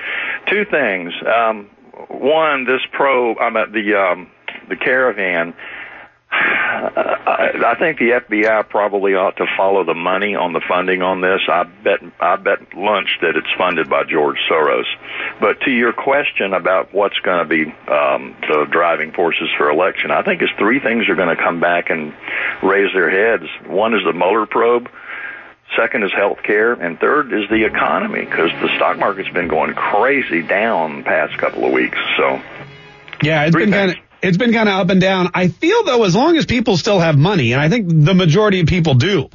Two 0.48 0.66
things. 0.70 1.14
Um, 1.26 1.70
one, 2.10 2.66
this 2.66 2.82
probe, 2.92 3.38
I'm 3.40 3.56
at 3.56 3.72
the 3.72 3.96
um, 3.96 4.30
the 4.68 4.76
caravan. 4.76 5.54
I 6.86 7.76
think 7.80 7.98
the 8.00 8.12
FBI 8.12 8.68
probably 8.68 9.16
ought 9.16 9.38
to 9.38 9.46
follow 9.56 9.84
the 9.84 9.94
money 9.94 10.36
on 10.36 10.54
the 10.54 10.62
funding 10.68 11.02
on 11.02 11.22
this. 11.22 11.42
I 11.48 11.64
bet 11.64 12.00
I 12.20 12.36
bet 12.36 12.74
lunch 12.76 13.20
that 13.22 13.36
it's 13.36 13.52
funded 13.58 13.90
by 13.90 14.04
George 14.04 14.38
Soros. 14.50 14.86
But 15.40 15.62
to 15.62 15.72
your 15.72 15.94
question 15.94 16.54
about 16.54 16.94
what's 16.94 17.18
going 17.20 17.40
to 17.40 17.46
be 17.46 17.72
um, 17.90 18.36
the 18.42 18.68
driving 18.70 19.12
forces 19.12 19.50
for 19.58 19.70
election, 19.70 20.12
I 20.12 20.24
think 20.24 20.42
it's 20.42 20.52
three 20.58 20.80
things 20.80 21.08
are 21.10 21.16
going 21.16 21.36
to 21.36 21.42
come 21.42 21.60
back 21.60 21.90
and 21.90 22.14
raise 22.62 22.94
their 22.94 23.10
heads. 23.10 23.50
One 23.66 23.94
is 23.94 24.02
the 24.06 24.14
Mueller 24.14 24.46
probe. 24.46 24.90
Second 25.78 26.04
is 26.04 26.12
health 26.14 26.44
care, 26.44 26.74
and 26.74 27.00
third 27.00 27.34
is 27.34 27.50
the 27.50 27.66
economy 27.66 28.26
because 28.26 28.52
the 28.62 28.70
stock 28.76 29.00
market's 29.00 29.30
been 29.30 29.48
going 29.48 29.74
crazy 29.74 30.42
down 30.44 30.98
the 30.98 31.04
past 31.04 31.38
couple 31.38 31.66
of 31.66 31.72
weeks. 31.72 31.98
So, 32.18 32.42
yeah, 33.24 33.46
it's 33.46 33.56
been 33.56 33.72
kind 33.72 33.92
of 33.92 33.98
it's 34.24 34.38
been 34.38 34.54
kind 34.54 34.70
of 34.70 34.80
up 34.80 34.90
and 34.90 35.02
down. 35.02 35.30
I 35.34 35.50
feel 35.50 35.84
though, 35.84 36.04
as 36.04 36.16
long 36.16 36.38
as 36.38 36.46
people 36.46 36.78
still 36.78 37.00
have 37.00 37.18
money, 37.18 37.52
and 37.52 37.62
I 37.62 37.70
think 37.70 37.88
the 37.90 38.14
majority 38.14 38.62
of 38.62 38.68
people 38.68 38.94
do, 38.96 39.30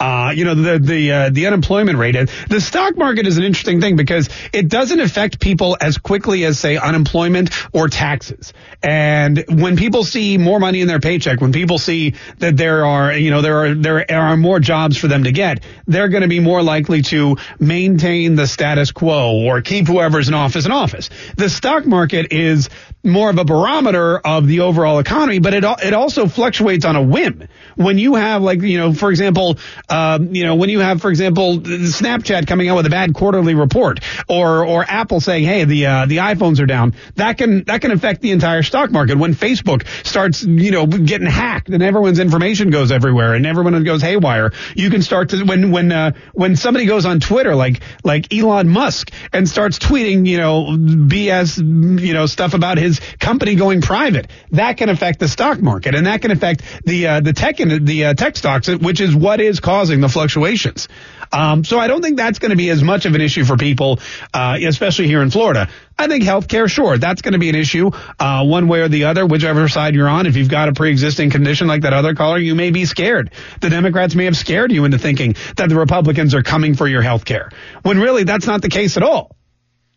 uh, 0.00 0.32
you 0.34 0.44
know, 0.44 0.54
the 0.54 0.78
the 0.78 1.12
uh, 1.12 1.30
the 1.30 1.46
unemployment 1.46 1.98
rate. 1.98 2.16
The 2.48 2.60
stock 2.60 2.96
market 2.96 3.26
is 3.26 3.38
an 3.38 3.44
interesting 3.44 3.80
thing 3.80 3.96
because 3.96 4.28
it 4.52 4.68
doesn't 4.68 5.00
affect 5.00 5.40
people 5.40 5.76
as 5.80 5.98
quickly 5.98 6.44
as 6.44 6.58
say 6.58 6.76
unemployment 6.76 7.50
or 7.72 7.88
taxes. 7.88 8.52
And 8.82 9.44
when 9.48 9.76
people 9.76 10.04
see 10.04 10.36
more 10.36 10.58
money 10.58 10.80
in 10.80 10.88
their 10.88 11.00
paycheck, 11.00 11.40
when 11.40 11.52
people 11.52 11.78
see 11.78 12.14
that 12.38 12.56
there 12.56 12.84
are 12.84 13.12
you 13.12 13.30
know 13.30 13.40
there 13.40 13.64
are 13.64 13.74
there 13.74 14.10
are 14.10 14.36
more 14.36 14.58
jobs 14.58 14.96
for 14.96 15.06
them 15.06 15.24
to 15.24 15.32
get, 15.32 15.62
they're 15.86 16.08
going 16.08 16.22
to 16.22 16.28
be 16.28 16.40
more 16.40 16.62
likely 16.62 17.02
to 17.02 17.36
maintain 17.60 18.34
the 18.34 18.46
status 18.46 18.90
quo 18.90 19.44
or 19.44 19.62
keep 19.62 19.86
whoever's 19.86 20.28
in 20.28 20.34
office 20.34 20.66
in 20.66 20.72
office. 20.72 21.08
The 21.36 21.48
stock 21.48 21.86
market 21.86 22.32
is 22.32 22.68
more 23.04 23.30
of 23.30 23.38
a 23.38 23.44
barometer 23.44 24.18
of 24.18 24.46
the 24.48 24.60
overall 24.60 24.98
economy, 24.98 25.38
but 25.38 25.54
it 25.54 25.64
it 25.82 25.94
also 25.94 26.26
fluctuates 26.26 26.84
on 26.84 26.96
a 26.96 27.02
whim. 27.02 27.46
When 27.76 27.98
you 27.98 28.14
have 28.14 28.42
like 28.42 28.62
you 28.62 28.78
know, 28.78 28.92
for 28.92 29.10
example, 29.10 29.58
um, 29.88 30.34
you 30.34 30.44
know, 30.44 30.54
when 30.54 30.70
you 30.70 30.80
have, 30.80 31.02
for 31.02 31.10
example, 31.10 31.58
Snapchat 31.58 32.46
coming 32.46 32.68
out 32.68 32.76
with 32.76 32.86
a 32.86 32.90
bad 32.90 33.14
quarterly 33.14 33.54
report, 33.54 34.00
or 34.28 34.66
or 34.66 34.84
Apple 34.84 35.20
saying, 35.20 35.44
hey, 35.44 35.64
the 35.64 35.86
uh, 35.86 36.06
the 36.06 36.18
iPhones 36.18 36.60
are 36.60 36.66
down, 36.66 36.94
that 37.16 37.36
can 37.36 37.64
that 37.64 37.82
can 37.82 37.90
affect 37.90 38.22
the 38.22 38.30
entire 38.30 38.62
stock 38.62 38.90
market. 38.90 39.18
When 39.18 39.34
Facebook 39.34 39.86
starts, 40.06 40.42
you 40.42 40.70
know, 40.70 40.86
getting 40.86 41.26
hacked 41.26 41.68
and 41.68 41.82
everyone's 41.82 42.18
information 42.18 42.70
goes 42.70 42.90
everywhere 42.90 43.34
and 43.34 43.46
everyone 43.46 43.84
goes 43.84 44.00
haywire, 44.00 44.52
you 44.74 44.88
can 44.88 45.02
start 45.02 45.30
to 45.30 45.44
when 45.44 45.70
when 45.70 45.92
uh, 45.92 46.12
when 46.32 46.56
somebody 46.56 46.86
goes 46.86 47.04
on 47.04 47.20
Twitter 47.20 47.54
like 47.54 47.80
like 48.02 48.32
Elon 48.32 48.68
Musk 48.68 49.10
and 49.34 49.46
starts 49.46 49.78
tweeting, 49.78 50.26
you 50.26 50.38
know, 50.38 50.64
BS, 50.64 51.58
you 52.00 52.14
know, 52.14 52.24
stuff 52.24 52.54
about 52.54 52.78
his 52.78 53.00
company 53.18 53.54
going 53.54 53.82
private, 53.82 54.30
that 54.52 54.78
can 54.78 54.88
affect 54.88 55.20
the 55.20 55.28
stock 55.28 55.60
market 55.60 55.94
and 55.94 56.06
that 56.06 56.22
can 56.22 56.30
affect 56.30 56.62
the 56.86 57.06
uh, 57.06 57.20
the 57.20 57.34
tech 57.34 57.60
and 57.60 57.86
the 57.86 58.06
uh, 58.06 58.14
tech 58.14 58.36
stocks, 58.36 58.68
which 58.68 59.02
is 59.02 59.14
what 59.14 59.42
is 59.42 59.60
causing 59.60 59.73
causing 59.74 60.00
the 60.00 60.08
fluctuations. 60.08 60.88
Um, 61.32 61.64
so 61.64 61.80
I 61.80 61.88
don't 61.88 62.00
think 62.00 62.16
that's 62.16 62.38
going 62.38 62.52
to 62.52 62.56
be 62.56 62.70
as 62.70 62.80
much 62.80 63.06
of 63.06 63.16
an 63.16 63.20
issue 63.20 63.44
for 63.44 63.56
people, 63.56 63.98
uh, 64.32 64.56
especially 64.64 65.08
here 65.08 65.20
in 65.20 65.30
Florida. 65.30 65.68
I 65.98 66.06
think 66.06 66.22
healthcare, 66.22 66.70
sure, 66.70 66.96
that's 66.96 67.22
going 67.22 67.32
to 67.32 67.40
be 67.40 67.48
an 67.48 67.56
issue, 67.56 67.90
uh, 68.20 68.44
one 68.44 68.68
way 68.68 68.82
or 68.82 68.88
the 68.88 69.06
other, 69.06 69.26
whichever 69.26 69.66
side 69.66 69.96
you're 69.96 70.08
on. 70.08 70.26
If 70.26 70.36
you've 70.36 70.48
got 70.48 70.68
a 70.68 70.74
pre-existing 70.74 71.30
condition 71.30 71.66
like 71.66 71.82
that 71.82 71.92
other 71.92 72.14
caller, 72.14 72.38
you 72.38 72.54
may 72.54 72.70
be 72.70 72.84
scared. 72.84 73.32
The 73.60 73.68
Democrats 73.68 74.14
may 74.14 74.26
have 74.26 74.36
scared 74.36 74.70
you 74.70 74.84
into 74.84 74.98
thinking 74.98 75.34
that 75.56 75.68
the 75.68 75.74
Republicans 75.74 76.36
are 76.36 76.44
coming 76.44 76.76
for 76.76 76.86
your 76.86 77.02
health 77.02 77.24
care, 77.24 77.50
when 77.82 77.98
really 77.98 78.22
that's 78.22 78.46
not 78.46 78.62
the 78.62 78.68
case 78.68 78.96
at 78.96 79.02
all. 79.02 79.34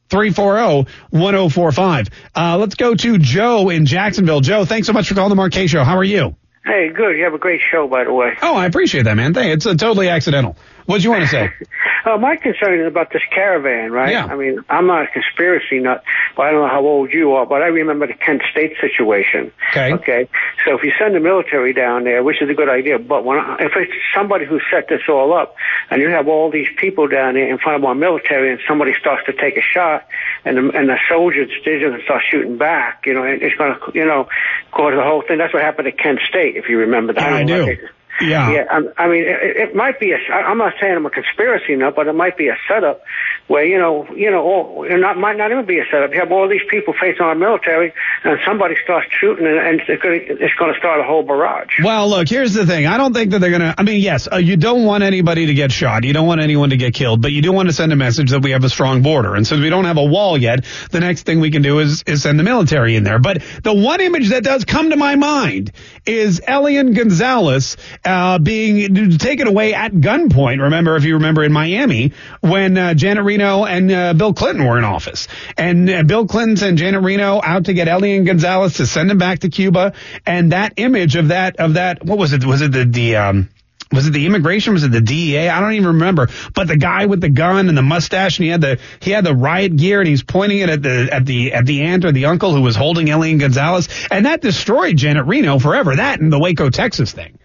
340-1045. 0.09 2.07
Uh, 2.35 2.57
let's 2.57 2.73
go 2.73 2.95
to 2.95 3.19
Joe 3.19 3.69
in 3.69 3.85
Jacksonville. 3.85 4.39
Joe, 4.39 4.65
thanks 4.65 4.87
so 4.87 4.93
much 4.93 5.07
for 5.07 5.13
calling 5.13 5.29
the 5.29 5.35
Mark 5.35 5.53
Show. 5.53 5.83
How 5.83 5.97
are 5.97 6.03
you? 6.03 6.35
Hey, 6.67 6.89
good. 6.89 7.17
You 7.17 7.23
have 7.23 7.33
a 7.33 7.37
great 7.37 7.61
show, 7.71 7.87
by 7.87 8.03
the 8.03 8.11
way. 8.11 8.33
Oh, 8.41 8.53
I 8.53 8.65
appreciate 8.65 9.03
that, 9.03 9.15
man. 9.15 9.33
It's 9.37 9.65
uh, 9.65 9.75
totally 9.75 10.09
accidental. 10.09 10.57
What 10.87 11.01
do 11.01 11.03
you 11.03 11.11
want 11.11 11.23
to 11.23 11.29
say? 11.29 11.51
uh, 12.05 12.17
my 12.17 12.37
concern 12.37 12.79
is 12.79 12.87
about 12.87 13.11
this 13.11 13.21
caravan, 13.29 13.91
right? 13.91 14.13
Yeah. 14.13 14.25
I 14.25 14.37
mean, 14.37 14.63
I'm 14.69 14.87
not 14.87 15.03
a 15.03 15.07
conspiracy 15.07 15.79
nut, 15.79 16.01
but 16.37 16.43
I 16.43 16.51
don't 16.51 16.61
know 16.61 16.69
how 16.69 16.85
old 16.85 17.11
you 17.11 17.33
are, 17.33 17.45
but 17.45 17.61
I 17.61 17.67
remember 17.67 18.07
the 18.07 18.13
Kent 18.13 18.41
State 18.49 18.77
situation. 18.79 19.51
Okay. 19.71 19.91
Okay. 19.91 20.29
So 20.63 20.77
if 20.77 20.83
you 20.83 20.93
send 20.97 21.13
the 21.13 21.19
military 21.19 21.73
down 21.73 22.05
there, 22.05 22.23
which 22.23 22.41
is 22.41 22.49
a 22.49 22.53
good 22.53 22.69
idea, 22.69 22.99
but 22.99 23.25
when 23.25 23.37
I, 23.37 23.57
if 23.59 23.73
it's 23.75 23.91
somebody 24.15 24.45
who 24.45 24.61
set 24.71 24.87
this 24.87 25.01
all 25.09 25.33
up, 25.33 25.55
and 25.89 26.01
you 26.01 26.07
have 26.07 26.29
all 26.29 26.49
these 26.49 26.69
people 26.77 27.09
down 27.09 27.33
there 27.33 27.49
in 27.49 27.57
front 27.57 27.83
of 27.83 27.85
our 27.85 27.95
military, 27.95 28.51
and 28.51 28.61
somebody 28.65 28.93
starts 28.97 29.25
to 29.25 29.33
take 29.33 29.57
a 29.57 29.61
shot, 29.61 30.07
and 30.45 30.55
the, 30.55 30.77
and 30.77 30.87
the 30.87 30.97
soldiers 31.09 31.49
going 31.65 31.99
to 31.99 32.03
start 32.05 32.23
shooting 32.31 32.57
back, 32.57 33.03
you 33.05 33.13
know, 33.13 33.23
and 33.23 33.41
it's 33.41 33.57
going 33.57 33.75
to, 33.75 33.91
you 33.93 34.05
know, 34.05 34.29
cause 34.71 34.93
the 34.95 35.03
whole 35.03 35.21
thing. 35.27 35.37
That's 35.37 35.53
what 35.53 35.63
happened 35.63 35.89
at 35.89 35.97
Kent 35.97 36.19
State, 36.29 36.55
if 36.55 36.69
you 36.69 36.77
remember 36.79 37.11
that. 37.11 37.29
Yeah, 37.29 37.35
I 37.35 37.43
do. 37.43 37.77
Yeah. 38.21 38.51
Yeah. 38.51 38.65
I, 38.69 39.03
I 39.03 39.07
mean, 39.07 39.23
it, 39.23 39.57
it 39.57 39.75
might 39.75 39.99
be 39.99 40.11
a. 40.11 40.33
I'm 40.33 40.57
not 40.57 40.73
saying 40.81 40.95
I'm 40.95 41.05
a 41.05 41.09
conspiracy 41.09 41.75
nut, 41.75 41.95
but 41.95 42.07
it 42.07 42.13
might 42.13 42.37
be 42.37 42.47
a 42.47 42.57
setup 42.67 43.03
where 43.47 43.65
you 43.65 43.77
know, 43.77 44.07
you 44.15 44.29
know, 44.29 44.43
all, 44.43 44.83
it 44.83 44.97
not, 44.97 45.17
might 45.17 45.37
not 45.37 45.51
even 45.51 45.65
be 45.65 45.79
a 45.79 45.85
setup. 45.89 46.13
You 46.13 46.19
have 46.19 46.31
all 46.31 46.47
these 46.49 46.65
people 46.69 46.93
facing 46.99 47.21
our 47.21 47.35
military, 47.35 47.93
and 48.23 48.39
somebody 48.45 48.75
starts 48.83 49.07
shooting, 49.19 49.45
and, 49.45 49.57
and 49.57 49.81
it's 49.87 50.01
going 50.01 50.19
to 50.19 50.33
it's 50.43 50.55
to 50.55 50.73
start 50.77 50.99
a 50.99 51.03
whole 51.03 51.23
barrage. 51.23 51.69
Well, 51.83 52.09
look, 52.09 52.27
here's 52.27 52.53
the 52.53 52.65
thing. 52.65 52.87
I 52.87 52.97
don't 52.97 53.13
think 53.13 53.31
that 53.31 53.39
they're 53.39 53.49
going 53.49 53.61
to. 53.61 53.75
I 53.77 53.83
mean, 53.83 54.01
yes, 54.01 54.27
uh, 54.31 54.37
you 54.37 54.57
don't 54.57 54.83
want 54.85 55.03
anybody 55.03 55.45
to 55.47 55.53
get 55.53 55.71
shot. 55.71 56.03
You 56.03 56.13
don't 56.13 56.27
want 56.27 56.41
anyone 56.41 56.71
to 56.71 56.77
get 56.77 56.93
killed, 56.93 57.21
but 57.21 57.31
you 57.31 57.41
do 57.41 57.51
want 57.51 57.69
to 57.69 57.73
send 57.73 57.93
a 57.93 57.95
message 57.95 58.31
that 58.31 58.41
we 58.41 58.51
have 58.51 58.63
a 58.63 58.69
strong 58.69 59.01
border. 59.01 59.35
And 59.35 59.47
since 59.47 59.61
we 59.61 59.69
don't 59.69 59.85
have 59.85 59.97
a 59.97 60.05
wall 60.05 60.37
yet, 60.37 60.65
the 60.91 60.99
next 60.99 61.23
thing 61.23 61.39
we 61.39 61.51
can 61.51 61.61
do 61.61 61.79
is 61.79 62.03
is 62.03 62.23
send 62.23 62.39
the 62.39 62.43
military 62.43 62.95
in 62.95 63.03
there. 63.03 63.19
But 63.19 63.43
the 63.63 63.73
one 63.73 64.01
image 64.01 64.29
that 64.29 64.43
does 64.43 64.65
come 64.65 64.89
to 64.89 64.97
my 64.97 65.15
mind 65.15 65.71
is 66.05 66.41
Elian 66.45 66.93
Gonzalez 66.93 67.77
uh, 68.07 68.39
being 68.39 69.17
taken 69.17 69.47
away 69.47 69.73
at 69.73 69.91
gunpoint. 69.91 70.61
Remember, 70.61 70.95
if 70.95 71.03
you 71.03 71.15
remember 71.15 71.43
in 71.43 71.51
Miami 71.51 72.13
when 72.41 72.77
uh, 72.77 72.93
Janet 72.93 73.25
Reno 73.25 73.65
and 73.65 73.91
uh, 73.91 74.13
Bill 74.13 74.33
Clinton 74.33 74.65
were 74.65 74.77
in 74.77 74.85
office, 74.85 75.27
and 75.57 75.89
uh, 75.89 76.03
Bill 76.03 76.25
Clinton 76.25 76.55
sent 76.55 76.79
Janet 76.79 77.03
Reno 77.03 77.41
out 77.43 77.65
to 77.65 77.73
get 77.73 77.87
Elian 77.87 78.23
Gonzalez 78.23 78.75
to 78.75 78.87
send 78.87 79.11
him 79.11 79.17
back 79.17 79.39
to 79.39 79.49
Cuba, 79.49 79.93
and 80.25 80.53
that 80.53 80.73
image 80.77 81.15
of 81.15 81.27
that 81.29 81.57
of 81.57 81.73
that 81.73 82.03
what 82.05 82.17
was 82.17 82.31
it? 82.31 82.45
Was 82.45 82.61
it 82.61 82.71
the 82.71 82.85
the 82.85 83.17
um, 83.17 83.49
was 83.91 84.07
it 84.07 84.11
the 84.11 84.25
immigration? 84.25 84.73
Was 84.73 84.83
it 84.83 84.91
the 84.91 85.01
DEA? 85.01 85.49
I 85.49 85.59
don't 85.59 85.73
even 85.73 85.87
remember. 85.87 86.29
But 86.53 86.67
the 86.67 86.77
guy 86.77 87.05
with 87.05 87.21
the 87.21 87.29
gun 87.29 87.69
and 87.69 87.77
the 87.77 87.81
mustache, 87.81 88.37
and 88.37 88.45
he 88.45 88.51
had 88.51 88.61
the 88.61 88.79
he 89.01 89.11
had 89.11 89.25
the 89.25 89.35
riot 89.35 89.75
gear, 89.75 89.99
and 89.99 90.07
he's 90.07 90.23
pointing 90.23 90.59
it 90.59 90.69
at 90.69 90.81
the 90.81 91.09
at 91.11 91.25
the 91.25 91.53
at 91.53 91.65
the 91.65 91.83
aunt 91.83 92.05
or 92.05 92.11
the 92.11 92.25
uncle 92.25 92.53
who 92.53 92.61
was 92.61 92.75
holding 92.75 93.09
Elian 93.09 93.37
Gonzalez, 93.37 93.89
and 94.09 94.25
that 94.25 94.41
destroyed 94.41 94.97
Janet 94.97 95.25
Reno 95.25 95.59
forever. 95.59 95.95
That 95.95 96.21
and 96.21 96.31
the 96.31 96.39
Waco, 96.39 96.69
Texas 96.69 97.11
thing. 97.11 97.37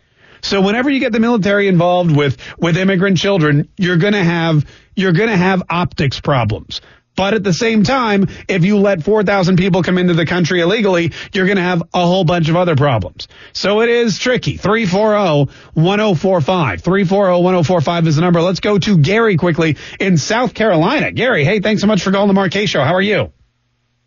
So 0.42 0.61
whenever 0.61 0.90
you 0.90 1.00
get 1.00 1.12
the 1.12 1.20
military 1.20 1.68
involved 1.68 2.14
with 2.14 2.37
with 2.59 2.76
immigrant 2.76 3.18
children, 3.18 3.68
you're 3.76 3.96
going 3.96 4.12
to 4.12 4.24
have 4.24 4.66
you're 4.94 5.12
going 5.12 5.31
to 5.31 5.37
have 5.37 5.62
optics 5.70 6.20
problems. 6.20 6.81
But 7.14 7.35
at 7.35 7.44
the 7.44 7.52
same 7.52 7.83
time, 7.83 8.28
if 8.48 8.64
you 8.64 8.78
let 8.78 9.02
4,000 9.02 9.57
people 9.57 9.83
come 9.83 9.98
into 9.98 10.14
the 10.14 10.24
country 10.24 10.61
illegally, 10.61 11.12
you're 11.33 11.44
going 11.44 11.59
to 11.59 11.62
have 11.62 11.83
a 11.92 12.07
whole 12.07 12.24
bunch 12.24 12.48
of 12.48 12.57
other 12.57 12.74
problems. 12.74 13.28
So 13.52 13.83
it 13.83 13.90
is 13.90 14.18
tricky. 14.18 14.57
340-1045. 14.57 15.48
340-1045 15.76 18.07
is 18.07 18.16
the 18.16 18.22
number. 18.22 18.40
Let's 18.40 18.61
go 18.61 18.78
to 18.78 18.96
Gary 18.96 19.37
quickly 19.37 19.76
in 20.00 20.16
South 20.16 20.55
Carolina. 20.55 21.12
Gary, 21.12 21.44
hey, 21.44 21.61
thanks 21.61 21.83
so 21.83 21.87
much 21.87 22.02
for 22.02 22.12
calling 22.12 22.28
the 22.28 22.35
Mark 22.35 22.50
Kaye 22.50 22.64
Show. 22.64 22.83
How 22.83 22.94
are 22.94 23.02
you? 23.02 23.31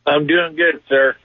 I'm 0.07 0.25
doing 0.25 0.55
good, 0.55 0.81
sir. 0.89 1.15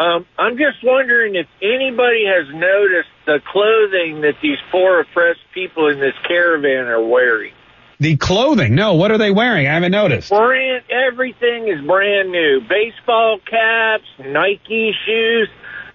Um, 0.00 0.26
I'm 0.36 0.56
just 0.56 0.78
wondering 0.82 1.36
if 1.36 1.46
anybody 1.60 2.24
has 2.26 2.46
noticed 2.54 3.08
the 3.28 3.42
clothing 3.44 4.22
that 4.22 4.36
these 4.40 4.56
poor 4.72 5.00
oppressed 5.00 5.44
people 5.52 5.88
in 5.88 6.00
this 6.00 6.14
caravan 6.26 6.86
are 6.86 7.04
wearing. 7.04 7.52
The 8.00 8.16
clothing? 8.16 8.74
No, 8.74 8.94
what 8.94 9.10
are 9.10 9.18
they 9.18 9.30
wearing? 9.30 9.66
I 9.66 9.74
haven't 9.74 9.92
noticed. 9.92 10.30
Brand, 10.30 10.84
everything 10.88 11.68
is 11.68 11.84
brand 11.84 12.32
new. 12.32 12.62
Baseball 12.66 13.38
caps, 13.44 14.06
Nike 14.18 14.94
shoes. 15.04 15.50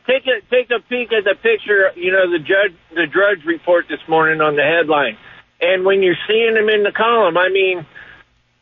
Take 0.05 0.27
a 0.27 0.45
take 0.51 0.69
a 0.69 0.79
peek 0.87 1.11
at 1.11 1.23
the 1.23 1.33
picture. 1.41 1.91
You 1.95 2.11
know 2.11 2.29
the 2.29 2.37
judge, 2.37 2.77
the 2.93 3.07
Drudge 3.07 3.43
report 3.45 3.85
this 3.89 4.01
morning 4.07 4.39
on 4.41 4.55
the 4.55 4.61
headline, 4.61 5.17
and 5.59 5.85
when 5.85 6.03
you're 6.03 6.19
seeing 6.27 6.53
them 6.53 6.69
in 6.69 6.83
the 6.83 6.91
column, 6.91 7.37
I 7.37 7.49
mean, 7.49 7.85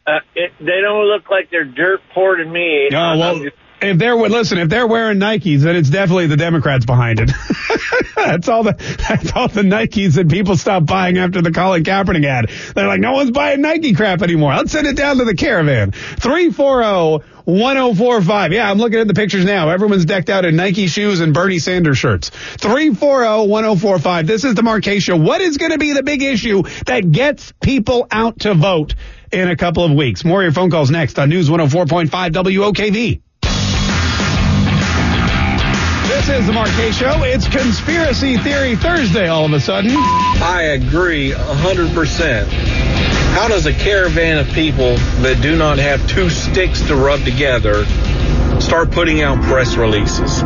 uh, 0.07 0.19
it, 0.35 0.53
they 0.59 0.79
don't 0.81 1.07
look 1.07 1.29
like 1.29 1.49
they're 1.49 1.65
dirt 1.65 1.99
poor 2.13 2.37
to 2.37 2.45
me. 2.45 2.89
Oh 2.93 3.17
well, 3.17 3.49
if 3.81 3.97
they're 3.97 4.15
listen, 4.15 4.57
if 4.57 4.69
they're 4.69 4.87
wearing 4.87 5.19
Nikes, 5.19 5.61
then 5.61 5.75
it's 5.75 5.89
definitely 5.89 6.27
the 6.27 6.37
Democrats 6.37 6.85
behind 6.85 7.19
it. 7.19 7.31
that's 8.15 8.47
all 8.47 8.63
the 8.63 8.73
that's 9.09 9.31
all 9.33 9.47
the 9.47 9.61
Nikes 9.61 10.15
that 10.15 10.29
people 10.29 10.55
stopped 10.55 10.85
buying 10.85 11.17
after 11.17 11.41
the 11.41 11.51
Colin 11.51 11.83
Kaepernick 11.83 12.25
ad. 12.25 12.49
They're 12.75 12.87
like, 12.87 12.99
no 12.99 13.13
one's 13.13 13.31
buying 13.31 13.61
Nike 13.61 13.93
crap 13.93 14.21
anymore. 14.21 14.53
Let's 14.55 14.71
send 14.71 14.87
it 14.87 14.95
down 14.95 15.17
to 15.17 15.25
the 15.25 15.35
caravan. 15.35 15.91
Three 15.91 16.51
four 16.51 16.83
zero. 16.83 17.23
1045. 17.45 18.53
Yeah, 18.53 18.69
I'm 18.69 18.77
looking 18.77 18.99
at 18.99 19.07
the 19.07 19.15
pictures 19.15 19.43
now. 19.45 19.69
Everyone's 19.69 20.05
decked 20.05 20.29
out 20.29 20.45
in 20.45 20.55
Nike 20.55 20.85
shoes 20.85 21.21
and 21.21 21.33
Bernie 21.33 21.57
Sanders 21.57 21.97
shirts. 21.97 22.29
340-1045. 22.29 24.27
This 24.27 24.43
is 24.43 24.53
the 24.53 24.99
Show. 25.01 25.17
What 25.17 25.41
is 25.41 25.57
going 25.57 25.71
to 25.71 25.79
be 25.79 25.93
the 25.93 26.03
big 26.03 26.21
issue 26.21 26.61
that 26.85 27.11
gets 27.11 27.51
people 27.59 28.07
out 28.11 28.41
to 28.41 28.53
vote 28.53 28.93
in 29.31 29.49
a 29.49 29.55
couple 29.55 29.83
of 29.83 29.91
weeks? 29.91 30.23
More 30.23 30.41
of 30.41 30.43
your 30.43 30.51
phone 30.53 30.69
calls 30.69 30.91
next 30.91 31.17
on 31.17 31.29
News 31.29 31.49
104.5 31.49 32.09
WOKV. 32.09 33.21
This 36.21 36.41
is 36.41 36.45
the 36.45 36.53
Mark 36.53 36.69
Show. 36.69 37.23
It's 37.23 37.47
Conspiracy 37.47 38.37
Theory 38.37 38.75
Thursday 38.75 39.27
all 39.27 39.43
of 39.45 39.53
a 39.53 39.59
sudden. 39.59 39.89
I 39.89 40.73
agree 40.73 41.31
100%. 41.31 42.45
How 43.33 43.47
does 43.47 43.65
a 43.65 43.73
caravan 43.73 44.37
of 44.37 44.47
people 44.53 44.97
that 45.23 45.41
do 45.41 45.57
not 45.57 45.79
have 45.79 46.07
two 46.07 46.29
sticks 46.29 46.79
to 46.81 46.95
rub 46.95 47.21
together 47.21 47.85
start 48.61 48.91
putting 48.91 49.23
out 49.23 49.41
press 49.41 49.75
releases? 49.75 50.43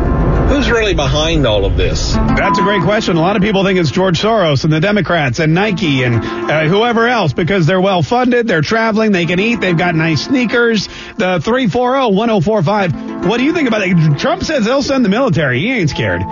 Who's 0.48 0.70
really 0.70 0.94
behind 0.94 1.46
all 1.46 1.64
of 1.64 1.76
this? 1.76 2.12
That's 2.14 2.58
a 2.58 2.62
great 2.62 2.82
question. 2.82 3.16
A 3.16 3.20
lot 3.20 3.36
of 3.36 3.42
people 3.42 3.64
think 3.64 3.78
it's 3.78 3.90
George 3.90 4.20
Soros 4.20 4.64
and 4.64 4.72
the 4.72 4.80
Democrats 4.80 5.38
and 5.38 5.54
Nike 5.54 6.02
and 6.04 6.16
uh, 6.24 6.66
whoever 6.66 7.06
else 7.08 7.32
because 7.32 7.66
they're 7.66 7.80
well 7.80 8.02
funded, 8.02 8.46
they're 8.46 8.62
traveling, 8.62 9.12
they 9.12 9.26
can 9.26 9.40
eat, 9.40 9.60
they've 9.60 9.76
got 9.76 9.94
nice 9.94 10.24
sneakers. 10.24 10.86
The 11.16 11.40
340-1045. 11.40 13.26
What 13.26 13.38
do 13.38 13.44
you 13.44 13.52
think 13.52 13.68
about 13.68 13.82
it? 13.82 14.18
Trump 14.18 14.44
says 14.44 14.64
he'll 14.64 14.82
send 14.82 15.04
the 15.04 15.08
military. 15.08 15.60
He 15.60 15.72
ain't 15.72 15.90
scared. 15.90 16.22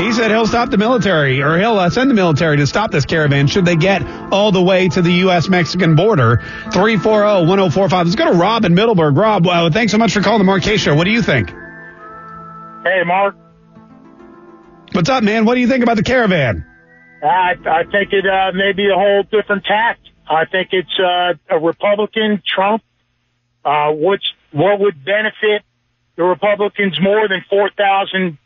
He 0.00 0.12
said 0.12 0.30
he'll 0.30 0.46
stop 0.46 0.70
the 0.70 0.78
military 0.78 1.42
or 1.42 1.58
he'll 1.58 1.78
uh, 1.78 1.90
send 1.90 2.10
the 2.10 2.14
military 2.14 2.56
to 2.56 2.66
stop 2.66 2.90
this 2.90 3.04
caravan 3.04 3.46
should 3.48 3.64
they 3.64 3.76
get 3.76 4.02
all 4.32 4.50
the 4.50 4.62
way 4.62 4.88
to 4.88 5.02
the 5.02 5.12
U.S.-Mexican 5.12 5.96
border. 5.96 6.38
340-1045. 6.70 8.04
Let's 8.04 8.14
go 8.14 8.32
to 8.32 8.38
Rob 8.38 8.64
in 8.64 8.74
Middleburg. 8.74 9.16
Rob, 9.16 9.46
uh, 9.46 9.70
thanks 9.70 9.92
so 9.92 9.98
much 9.98 10.12
for 10.12 10.22
calling 10.22 10.38
the 10.38 10.44
Mark 10.44 10.62
Kaye 10.62 10.78
Show. 10.78 10.94
What 10.94 11.04
do 11.04 11.10
you 11.10 11.22
think? 11.22 11.50
Hey, 12.84 13.02
Mark. 13.04 13.36
What's 14.98 15.10
up, 15.10 15.22
man? 15.22 15.44
What 15.44 15.54
do 15.54 15.60
you 15.60 15.68
think 15.68 15.84
about 15.84 15.96
the 15.96 16.02
caravan? 16.02 16.66
I, 17.22 17.54
I 17.64 17.84
think 17.84 18.12
it 18.12 18.26
uh, 18.26 18.50
may 18.52 18.72
be 18.72 18.88
a 18.88 18.96
whole 18.96 19.22
different 19.22 19.64
tact. 19.64 20.00
I 20.28 20.44
think 20.44 20.70
it's 20.72 20.98
uh, 20.98 21.34
a 21.48 21.56
Republican 21.60 22.42
Trump, 22.44 22.82
uh, 23.64 23.92
which 23.92 24.24
what 24.50 24.80
would 24.80 25.04
benefit 25.04 25.62
the 26.16 26.24
Republicans 26.24 26.98
more 27.00 27.28
than 27.28 27.44
4,000 27.48 28.38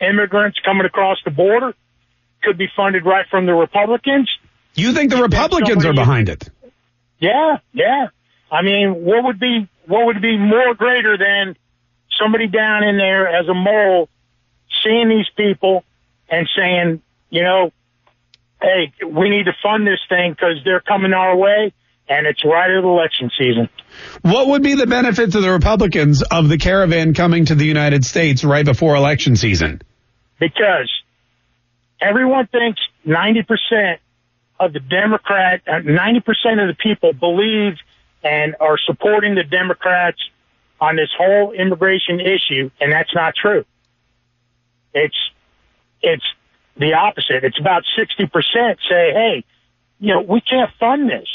immigrants 0.00 0.58
coming 0.64 0.84
across 0.84 1.18
the 1.24 1.30
border 1.30 1.74
could 2.42 2.58
be 2.58 2.66
funded 2.74 3.06
right 3.06 3.26
from 3.30 3.46
the 3.46 3.54
Republicans. 3.54 4.28
You 4.74 4.92
think 4.92 5.12
the 5.12 5.22
Republicans 5.22 5.84
are 5.84 5.94
behind 5.94 6.28
it? 6.28 6.50
Yeah, 7.20 7.58
yeah. 7.72 8.08
I 8.50 8.62
mean, 8.62 9.04
what 9.04 9.22
would 9.26 9.38
be 9.38 9.68
what 9.86 10.06
would 10.06 10.20
be 10.20 10.36
more 10.36 10.74
greater 10.74 11.16
than 11.16 11.54
somebody 12.20 12.48
down 12.48 12.82
in 12.82 12.96
there 12.96 13.28
as 13.28 13.46
a 13.46 13.54
mole 13.54 14.08
seeing 14.82 15.08
these 15.08 15.30
people 15.36 15.84
and 16.30 16.48
saying, 16.56 17.02
you 17.28 17.42
know, 17.42 17.72
hey, 18.62 18.92
we 19.06 19.28
need 19.28 19.44
to 19.44 19.52
fund 19.62 19.86
this 19.86 19.98
thing 20.08 20.32
because 20.32 20.56
they're 20.64 20.80
coming 20.80 21.12
our 21.12 21.36
way, 21.36 21.72
and 22.08 22.26
it's 22.26 22.44
right 22.44 22.70
at 22.70 22.84
election 22.84 23.30
season. 23.36 23.68
What 24.22 24.48
would 24.48 24.62
be 24.62 24.74
the 24.74 24.86
benefit 24.86 25.32
to 25.32 25.40
the 25.40 25.50
Republicans 25.50 26.22
of 26.22 26.48
the 26.48 26.58
caravan 26.58 27.14
coming 27.14 27.46
to 27.46 27.54
the 27.54 27.66
United 27.66 28.04
States 28.04 28.44
right 28.44 28.64
before 28.64 28.94
election 28.96 29.36
season? 29.36 29.82
Because 30.38 30.90
everyone 32.00 32.46
thinks 32.46 32.80
90% 33.06 33.98
of 34.58 34.72
the 34.72 34.80
Democrat, 34.80 35.62
uh, 35.66 35.80
90% 35.80 36.18
of 36.62 36.68
the 36.68 36.76
people 36.78 37.12
believe 37.12 37.74
and 38.22 38.54
are 38.60 38.78
supporting 38.78 39.34
the 39.34 39.44
Democrats 39.44 40.18
on 40.80 40.96
this 40.96 41.08
whole 41.16 41.52
immigration 41.52 42.20
issue, 42.20 42.70
and 42.80 42.92
that's 42.92 43.14
not 43.14 43.34
true. 43.34 43.64
It's 44.92 45.16
it's 46.02 46.24
the 46.76 46.94
opposite. 46.94 47.44
It's 47.44 47.58
about 47.58 47.82
60% 47.98 48.30
say, 48.88 49.12
hey, 49.12 49.44
you 49.98 50.14
know, 50.14 50.20
we 50.22 50.40
can't 50.40 50.70
fund 50.78 51.08
this. 51.08 51.28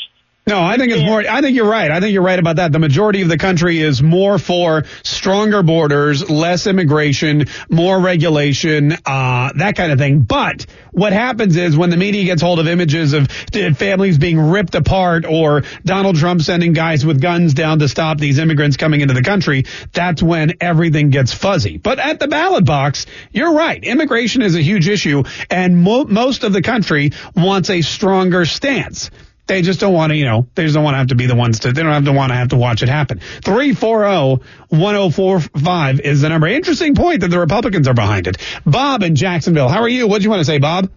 No, 0.48 0.62
I 0.62 0.78
think 0.78 0.92
it's 0.92 1.02
more. 1.02 1.22
I 1.28 1.42
think 1.42 1.56
you're 1.56 1.68
right. 1.68 1.90
I 1.90 2.00
think 2.00 2.14
you're 2.14 2.22
right 2.22 2.38
about 2.38 2.58
that. 2.58 2.72
The 2.72 2.78
majority 2.78 3.24
of 3.24 3.30
the 3.30 3.38
country 3.38 3.82
is 3.82 4.04
more 4.04 4.38
for 4.38 4.84
stronger 5.02 5.64
borders, 5.64 6.30
less 6.30 6.68
immigration, 6.68 7.46
more 7.68 8.00
regulation, 8.00 8.92
uh, 9.08 9.54
that 9.56 9.76
kind 9.76 9.92
of 9.92 9.98
thing. 9.98 10.20
But 10.20 10.68
what 10.92 11.14
happens 11.14 11.56
is 11.56 11.76
when 11.76 11.90
the 11.90 11.98
media 11.98 12.26
gets 12.26 12.44
hold 12.44 12.60
of 12.60 12.68
images 12.68 13.14
of 13.14 13.28
families 13.76 14.20
being 14.20 14.40
ripped 14.40 14.76
apart 14.76 15.26
or 15.26 15.64
Donald 15.84 16.18
Trump 16.18 16.44
sending 16.44 16.74
guys 16.74 17.04
with 17.04 17.20
guns 17.20 17.56
down 17.56 17.80
to 17.80 17.88
stop 17.88 18.20
these 18.20 18.38
immigrants 18.38 18.78
coming 18.78 19.02
into 19.02 19.16
the 19.16 19.24
country, 19.24 19.66
that's 19.94 20.22
when 20.22 20.54
everything 20.62 21.10
gets 21.10 21.34
fuzzy. 21.34 21.78
But 21.78 21.98
at 21.98 22.20
the 22.20 22.28
ballot 22.28 22.66
box, 22.66 23.08
you're 23.32 23.56
right. 23.56 23.84
Immigration 23.84 24.44
is 24.44 24.54
a 24.56 24.62
huge 24.62 24.88
issue, 24.90 25.24
and 25.50 25.82
mo- 25.82 26.06
most 26.06 26.44
of 26.44 26.54
the 26.54 26.62
country 26.62 27.14
wants 27.36 27.72
a 27.72 27.82
stronger 27.82 28.46
stance. 28.46 29.10
They 29.48 29.62
just 29.62 29.80
don't 29.80 29.94
want 29.94 30.12
to, 30.12 30.16
you 30.16 30.26
know, 30.26 30.48
they 30.56 30.64
just 30.64 30.74
don't 30.74 30.84
want 30.84 30.96
to 30.96 31.00
have 31.00 31.08
to 31.08 31.16
be 31.16 31.26
the 31.28 31.36
ones 31.36 31.60
to, 31.60 31.72
they 31.72 31.84
don't 31.84 31.92
have 31.92 32.06
to 32.06 32.14
want 32.14 32.32
to 32.32 32.36
have 32.36 32.48
to 32.50 32.58
watch 32.58 32.82
it 32.82 32.90
happen. 32.90 33.20
340-1045 33.42 36.00
is 36.00 36.22
the 36.22 36.30
number. 36.30 36.48
Interesting 36.48 36.96
point 36.96 37.22
that 37.22 37.28
the 37.28 37.40
Republicans 37.40 37.88
are 37.88 37.94
behind 37.94 38.26
it. 38.28 38.38
Bob 38.66 39.04
in 39.04 39.16
Jacksonville. 39.16 39.70
How 39.70 39.82
are 39.82 39.90
you? 39.90 40.08
What 40.08 40.18
do 40.20 40.24
you 40.24 40.32
want 40.32 40.40
to 40.40 40.46
say, 40.46 40.58
Bob? 40.58 40.90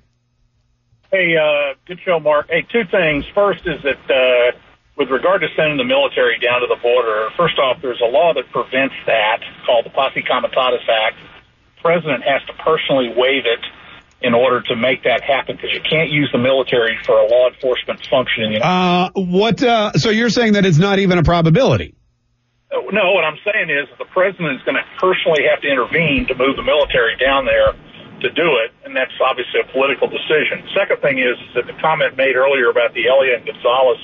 Hey, 1.10 1.36
uh, 1.36 1.74
good 1.86 1.98
show, 2.04 2.20
Mark. 2.20 2.46
Hey, 2.48 2.66
two 2.72 2.84
things. 2.90 3.26
First 3.34 3.66
is 3.66 3.82
that, 3.82 4.10
uh, 4.10 4.52
with 4.96 5.10
regard 5.10 5.42
to 5.42 5.48
sending 5.54 5.76
the 5.76 5.84
military 5.84 6.38
down 6.38 6.60
to 6.60 6.66
the 6.66 6.76
border, 6.82 7.28
first 7.36 7.58
off, 7.58 7.80
there's 7.80 8.00
a 8.00 8.10
law 8.10 8.34
that 8.34 8.50
prevents 8.50 8.94
that 9.06 9.40
called 9.64 9.86
the 9.86 9.90
Posse 9.90 10.22
Comitatus 10.22 10.82
Act. 10.88 11.16
The 11.76 11.82
president 11.82 12.24
has 12.24 12.42
to 12.48 12.52
personally 12.64 13.14
waive 13.16 13.46
it 13.46 13.60
in 14.20 14.34
order 14.34 14.60
to 14.62 14.74
make 14.74 15.04
that 15.04 15.22
happen 15.22 15.54
because 15.56 15.72
you 15.72 15.80
can't 15.88 16.10
use 16.10 16.28
the 16.32 16.38
military 16.38 16.98
for 17.06 17.18
a 17.18 17.26
law 17.28 17.48
enforcement 17.48 18.04
function 18.10 18.42
in 18.44 18.50
the 18.50 18.56
United 18.58 18.66
Uh, 18.66 19.10
what, 19.14 19.62
uh, 19.62 19.92
so 19.92 20.10
you're 20.10 20.30
saying 20.30 20.54
that 20.54 20.66
it's 20.66 20.78
not 20.78 20.98
even 20.98 21.18
a 21.18 21.22
probability? 21.22 21.94
No, 22.70 23.12
what 23.12 23.24
I'm 23.24 23.38
saying 23.44 23.70
is 23.70 23.86
the 23.98 24.04
president 24.10 24.56
is 24.58 24.62
going 24.64 24.76
to 24.76 24.84
personally 24.98 25.44
have 25.48 25.60
to 25.62 25.68
intervene 25.68 26.26
to 26.28 26.34
move 26.34 26.56
the 26.56 26.62
military 26.66 27.16
down 27.16 27.44
there 27.46 27.72
to 28.20 28.28
do 28.34 28.58
it, 28.64 28.72
and 28.84 28.96
that's 28.96 29.14
obviously 29.22 29.60
a 29.60 29.68
political 29.72 30.08
decision. 30.08 30.66
Second 30.74 31.00
thing 31.00 31.18
is 31.18 31.38
that 31.54 31.66
the 31.66 31.72
comment 31.80 32.16
made 32.16 32.34
earlier 32.34 32.68
about 32.68 32.92
the 32.92 33.06
Elian 33.08 33.44
Gonzalez 33.46 34.00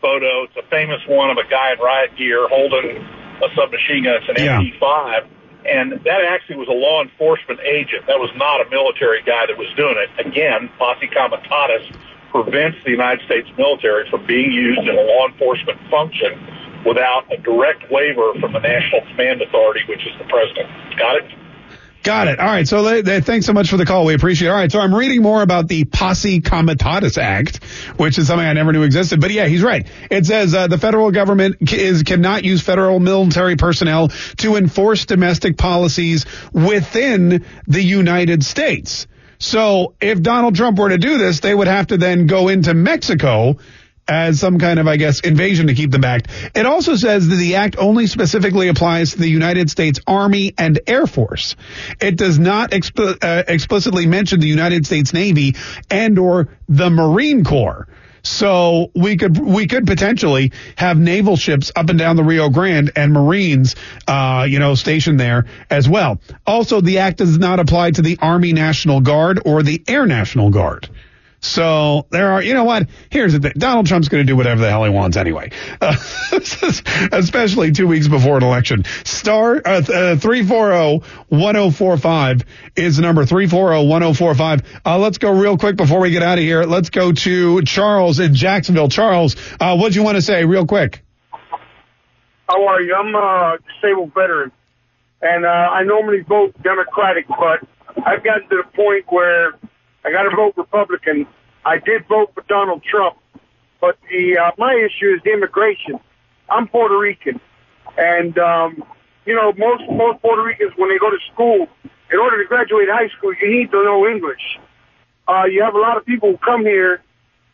photo, 0.00 0.44
it's 0.44 0.56
a 0.56 0.62
famous 0.70 1.00
one 1.08 1.28
of 1.30 1.36
a 1.36 1.44
guy 1.50 1.72
in 1.74 1.78
riot 1.80 2.16
gear 2.16 2.46
holding 2.48 2.96
a 3.42 3.48
submachine 3.58 4.04
gun. 4.04 4.16
It's 4.22 4.28
an 4.30 4.44
Yeah. 4.44 4.60
MP5 4.62 5.26
and 5.66 5.92
that 5.92 6.20
actually 6.28 6.56
was 6.56 6.68
a 6.68 6.76
law 6.76 7.02
enforcement 7.02 7.60
agent. 7.60 8.06
That 8.06 8.18
was 8.18 8.30
not 8.36 8.64
a 8.64 8.70
military 8.70 9.22
guy 9.22 9.46
that 9.46 9.56
was 9.56 9.68
doing 9.76 9.96
it. 9.98 10.08
Again, 10.24 10.70
posse 10.78 11.08
comitatus 11.08 11.84
prevents 12.30 12.78
the 12.84 12.90
United 12.90 13.24
States 13.26 13.48
military 13.58 14.08
from 14.08 14.24
being 14.26 14.52
used 14.52 14.80
in 14.80 14.96
a 14.96 15.02
law 15.02 15.26
enforcement 15.26 15.78
function 15.90 16.38
without 16.86 17.30
a 17.32 17.36
direct 17.38 17.90
waiver 17.90 18.32
from 18.40 18.52
the 18.52 18.60
National 18.60 19.02
Command 19.10 19.42
Authority, 19.42 19.82
which 19.88 20.06
is 20.06 20.16
the 20.18 20.24
president. 20.24 20.68
Got 20.96 21.16
it? 21.16 21.39
Got 22.02 22.28
it. 22.28 22.40
All 22.40 22.46
right. 22.46 22.66
So 22.66 22.82
they, 22.82 23.02
they, 23.02 23.20
thanks 23.20 23.44
so 23.44 23.52
much 23.52 23.68
for 23.68 23.76
the 23.76 23.84
call. 23.84 24.06
We 24.06 24.14
appreciate 24.14 24.48
it. 24.48 24.50
All 24.50 24.56
right. 24.56 24.72
So 24.72 24.80
I'm 24.80 24.94
reading 24.94 25.22
more 25.22 25.42
about 25.42 25.68
the 25.68 25.84
Posse 25.84 26.40
Comitatus 26.40 27.18
Act, 27.18 27.62
which 27.98 28.16
is 28.16 28.26
something 28.26 28.46
I 28.46 28.54
never 28.54 28.72
knew 28.72 28.84
existed. 28.84 29.20
But 29.20 29.32
yeah, 29.32 29.46
he's 29.46 29.62
right. 29.62 29.86
It 30.10 30.24
says 30.24 30.54
uh, 30.54 30.66
the 30.66 30.78
federal 30.78 31.10
government 31.10 31.70
is 31.72 32.02
cannot 32.02 32.44
use 32.44 32.62
federal 32.62 33.00
military 33.00 33.56
personnel 33.56 34.08
to 34.38 34.56
enforce 34.56 35.04
domestic 35.04 35.58
policies 35.58 36.24
within 36.54 37.44
the 37.66 37.82
United 37.82 38.44
States. 38.44 39.06
So 39.38 39.94
if 40.00 40.22
Donald 40.22 40.54
Trump 40.54 40.78
were 40.78 40.90
to 40.90 40.98
do 40.98 41.18
this, 41.18 41.40
they 41.40 41.54
would 41.54 41.66
have 41.66 41.88
to 41.88 41.98
then 41.98 42.26
go 42.26 42.48
into 42.48 42.72
Mexico 42.72 43.58
as 44.10 44.40
some 44.40 44.58
kind 44.58 44.80
of, 44.80 44.88
I 44.88 44.96
guess, 44.96 45.20
invasion 45.20 45.68
to 45.68 45.74
keep 45.74 45.92
them 45.92 46.00
back. 46.00 46.26
It 46.54 46.66
also 46.66 46.96
says 46.96 47.28
that 47.28 47.36
the 47.36 47.54
act 47.54 47.76
only 47.78 48.08
specifically 48.08 48.66
applies 48.66 49.12
to 49.12 49.18
the 49.18 49.28
United 49.28 49.70
States 49.70 50.00
Army 50.06 50.52
and 50.58 50.80
Air 50.86 51.06
Force. 51.06 51.54
It 52.00 52.16
does 52.16 52.38
not 52.38 52.72
exp- 52.72 53.18
uh, 53.22 53.44
explicitly 53.46 54.06
mention 54.06 54.40
the 54.40 54.48
United 54.48 54.84
States 54.84 55.14
Navy 55.14 55.54
and 55.88 56.18
or 56.18 56.48
the 56.68 56.90
Marine 56.90 57.44
Corps. 57.44 57.86
So 58.22 58.90
we 58.94 59.16
could 59.16 59.38
we 59.38 59.66
could 59.66 59.86
potentially 59.86 60.52
have 60.76 60.98
naval 60.98 61.36
ships 61.36 61.72
up 61.74 61.88
and 61.88 61.98
down 61.98 62.16
the 62.16 62.24
Rio 62.24 62.50
Grande 62.50 62.90
and 62.94 63.14
Marines, 63.14 63.76
uh, 64.06 64.46
you 64.46 64.58
know, 64.58 64.74
stationed 64.74 65.18
there 65.18 65.46
as 65.70 65.88
well. 65.88 66.20
Also, 66.46 66.82
the 66.82 66.98
act 66.98 67.18
does 67.18 67.38
not 67.38 67.60
apply 67.60 67.92
to 67.92 68.02
the 68.02 68.18
Army 68.20 68.52
National 68.52 69.00
Guard 69.00 69.40
or 69.46 69.62
the 69.62 69.82
Air 69.88 70.04
National 70.04 70.50
Guard. 70.50 70.90
So 71.40 72.06
there 72.10 72.32
are, 72.32 72.42
you 72.42 72.52
know 72.52 72.64
what? 72.64 72.88
Here's 73.08 73.32
the 73.32 73.40
thing. 73.40 73.54
Donald 73.56 73.86
Trump's 73.86 74.08
going 74.08 74.26
to 74.26 74.30
do 74.30 74.36
whatever 74.36 74.60
the 74.60 74.68
hell 74.68 74.84
he 74.84 74.90
wants 74.90 75.16
anyway, 75.16 75.52
uh, 75.80 75.96
especially 77.12 77.72
two 77.72 77.86
weeks 77.86 78.08
before 78.08 78.36
an 78.36 78.42
election. 78.42 78.84
Star 79.04 79.56
uh, 79.56 79.80
340-1045 79.80 82.44
is 82.76 82.96
the 82.96 83.02
number 83.02 83.24
340-1045. 83.24 84.64
Uh, 84.84 84.98
let's 84.98 85.16
go 85.16 85.32
real 85.32 85.56
quick 85.56 85.76
before 85.76 86.00
we 86.00 86.10
get 86.10 86.22
out 86.22 86.36
of 86.36 86.44
here. 86.44 86.64
Let's 86.64 86.90
go 86.90 87.12
to 87.12 87.62
Charles 87.62 88.20
in 88.20 88.34
Jacksonville. 88.34 88.88
Charles, 88.88 89.36
uh, 89.58 89.74
what 89.76 89.92
do 89.92 89.98
you 89.98 90.04
want 90.04 90.16
to 90.16 90.22
say 90.22 90.44
real 90.44 90.66
quick? 90.66 91.02
How 92.50 92.66
are 92.66 92.82
you? 92.82 92.94
I'm 92.94 93.14
a 93.14 93.58
disabled 93.74 94.12
veteran, 94.12 94.52
and 95.22 95.46
uh, 95.46 95.48
I 95.48 95.84
normally 95.84 96.20
vote 96.20 96.54
Democratic, 96.62 97.28
but 97.28 97.60
I've 98.04 98.24
gotten 98.24 98.48
to 98.48 98.56
the 98.56 98.64
point 98.74 99.04
where 99.08 99.52
I 100.04 100.10
got 100.12 100.22
to 100.22 100.34
vote 100.34 100.54
Republican. 100.56 101.26
I 101.64 101.78
did 101.78 102.06
vote 102.08 102.32
for 102.34 102.42
Donald 102.48 102.82
Trump, 102.82 103.16
but 103.80 103.98
the 104.10 104.38
uh, 104.38 104.50
my 104.58 104.74
issue 104.74 105.14
is 105.14 105.22
the 105.24 105.32
immigration. 105.32 106.00
I'm 106.48 106.68
Puerto 106.68 106.98
Rican, 106.98 107.40
and 107.98 108.38
um, 108.38 108.82
you 109.26 109.34
know 109.34 109.52
most 109.52 109.82
most 109.90 110.22
Puerto 110.22 110.42
Ricans 110.42 110.72
when 110.76 110.88
they 110.88 110.98
go 110.98 111.10
to 111.10 111.18
school, 111.32 111.68
in 112.10 112.18
order 112.18 112.42
to 112.42 112.48
graduate 112.48 112.88
high 112.88 113.08
school, 113.08 113.34
you 113.34 113.50
need 113.50 113.70
to 113.70 113.84
know 113.84 114.06
English. 114.06 114.58
Uh, 115.28 115.44
you 115.44 115.62
have 115.62 115.74
a 115.74 115.78
lot 115.78 115.96
of 115.96 116.04
people 116.04 116.32
who 116.32 116.38
come 116.38 116.62
here 116.62 117.02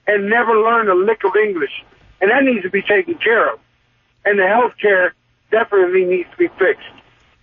and 0.07 0.31
never 0.31 0.53
learn 0.53 0.89
a 0.89 0.95
lick 0.95 1.25
of 1.25 1.35
English, 1.37 1.85
and 2.21 2.31
that 2.31 2.45
needs 2.45 2.63
to 2.63 2.71
be 2.71 2.83
taken 2.83 3.15
care 3.17 3.53
of. 3.53 3.59
And 4.25 4.39
the 4.39 4.47
health 4.47 4.73
care 4.81 5.15
definitely 5.51 6.05
needs 6.05 6.31
to 6.31 6.37
be 6.37 6.49
fixed. 6.59 6.87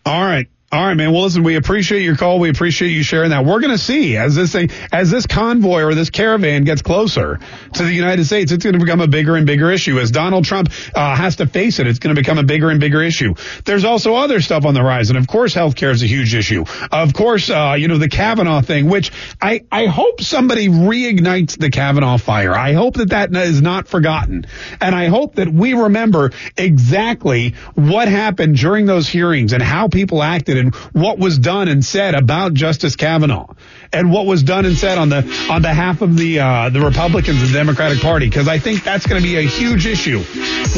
All 0.06 0.24
right. 0.24 0.48
All 0.74 0.84
right, 0.84 0.96
man. 0.96 1.12
Well, 1.12 1.22
listen, 1.22 1.44
we 1.44 1.56
appreciate 1.56 2.02
your 2.02 2.16
call. 2.16 2.40
We 2.40 2.50
appreciate 2.50 2.90
you 2.90 3.04
sharing 3.04 3.30
that. 3.30 3.46
We're 3.46 3.60
going 3.60 3.74
to 3.74 3.78
see 3.78 4.18
as 4.18 4.34
this 4.34 4.54
thing, 4.54 4.72
as 4.92 5.12
this 5.12 5.28
convoy 5.28 5.84
or 5.84 5.94
this 5.94 6.10
caravan 6.10 6.64
gets 6.64 6.82
closer 6.82 7.40
to 7.74 7.84
the 7.84 7.94
United 7.94 8.26
States, 8.26 8.52
it's 8.52 8.64
going 8.64 8.74
to 8.74 8.84
become 8.84 9.00
a 9.00 9.06
bigger 9.06 9.36
and 9.36 9.46
bigger 9.46 9.70
issue. 9.70 10.00
As 10.00 10.10
Donald 10.10 10.46
Trump 10.46 10.72
uh, 10.96 11.16
has 11.16 11.36
to 11.36 11.46
face 11.46 11.78
it, 11.78 11.86
it's 11.86 12.00
going 12.00 12.16
to 12.16 12.20
become 12.20 12.40
a 12.40 12.44
bigger 12.44 12.72
and 12.72 12.80
bigger 12.80 13.04
issue. 13.04 13.36
There's 13.66 13.86
also 13.86 14.16
other 14.16 14.42
stuff 14.42 14.66
on 14.66 14.74
the 14.74 14.82
rise, 14.82 15.12
and 15.12 15.20
of 15.20 15.28
course, 15.28 15.54
healthcare 15.54 15.92
is 15.92 16.02
a 16.02 16.08
huge 16.08 16.34
issue. 16.34 16.66
Of 16.92 17.14
course, 17.14 17.52
uh, 17.52 17.76
you 17.78 17.88
know 17.88 18.00
the 18.00 18.10
Kavanaugh 18.10 18.64
thing, 18.64 18.90
which 18.90 19.12
I 19.40 19.66
I 19.72 19.86
hope 19.86 20.22
somebody 20.22 20.70
reignites 20.70 21.56
the 21.56 21.70
Kavanaugh 21.70 22.18
fire. 22.18 22.56
I 22.56 22.74
hope 22.74 22.96
that 22.96 23.10
that 23.10 23.32
is 23.36 23.62
not 23.62 23.88
forgotten, 23.88 24.48
and 24.82 24.96
I 24.96 25.06
hope 25.06 25.36
that 25.36 25.50
we 25.50 25.76
remember 25.76 26.32
exactly 26.58 27.54
what 27.76 28.08
happened 28.08 28.56
during 28.56 28.88
those 28.88 29.08
hearings 29.08 29.54
and 29.54 29.62
how 29.62 29.88
people 29.88 30.24
acted 30.24 30.63
what 30.92 31.18
was 31.18 31.38
done 31.38 31.68
and 31.68 31.84
said 31.84 32.16
about 32.16 32.54
Justice 32.54 32.96
Kavanaugh 32.96 33.54
and 33.92 34.12
what 34.12 34.26
was 34.26 34.44
done 34.44 34.66
and 34.66 34.78
said 34.78 34.98
on 34.98 35.10
the 35.10 35.48
on 35.50 35.62
behalf 35.62 36.02
of 36.02 36.18
the 36.18 36.40
uh, 36.40 36.70
the 36.70 36.82
Republicans 36.82 37.42
and 37.42 37.50
the 37.50 37.54
Democratic 37.54 38.00
Party 38.00 38.28
because 38.28 38.48
I 38.48 38.60
think 38.60 38.84
that's 38.84 39.06
going 39.06 39.22
to 39.22 39.28
be 39.28 39.38
a 39.38 39.42
huge 39.42 39.86
issue 39.86 40.20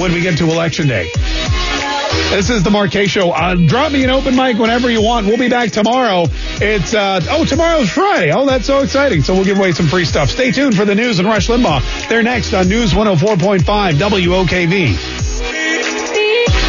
when 0.02 0.14
we 0.14 0.22
get 0.22 0.38
to 0.40 0.46
election 0.46 0.88
day. 0.88 1.10
This 2.30 2.50
is 2.50 2.64
the 2.64 2.72
Mark 2.72 2.92
Kaye 2.92 3.08
Show. 3.08 3.32
Uh, 3.32 3.56
drop 3.68 3.92
me 3.92 4.04
an 4.04 4.10
open 4.10 4.36
mic 4.36 4.58
whenever 4.58 4.90
you 4.90 5.02
want. 5.02 5.28
We'll 5.28 5.38
be 5.38 5.50
back 5.50 5.72
tomorrow. 5.72 6.26
It's 6.62 6.94
uh, 6.94 7.22
oh 7.30 7.46
tomorrow's 7.46 7.90
Friday. 7.90 8.32
Oh, 8.34 8.46
that's 8.46 8.66
so 8.66 8.80
exciting! 8.80 9.22
So 9.22 9.34
we'll 9.34 9.46
give 9.46 9.58
away 9.58 9.72
some 9.72 9.88
free 9.88 10.06
stuff. 10.06 10.30
Stay 10.30 10.52
tuned 10.52 10.76
for 10.76 10.86
the 10.86 10.96
news 10.96 11.20
and 11.20 11.28
Rush 11.28 11.48
Limbaugh. 11.48 12.10
They're 12.10 12.24
next 12.24 12.54
on 12.54 12.68
News 12.68 12.94
104.5 12.94 13.60
WOKV. 13.94 15.85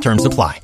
Terms 0.00 0.24
apply. 0.24 0.60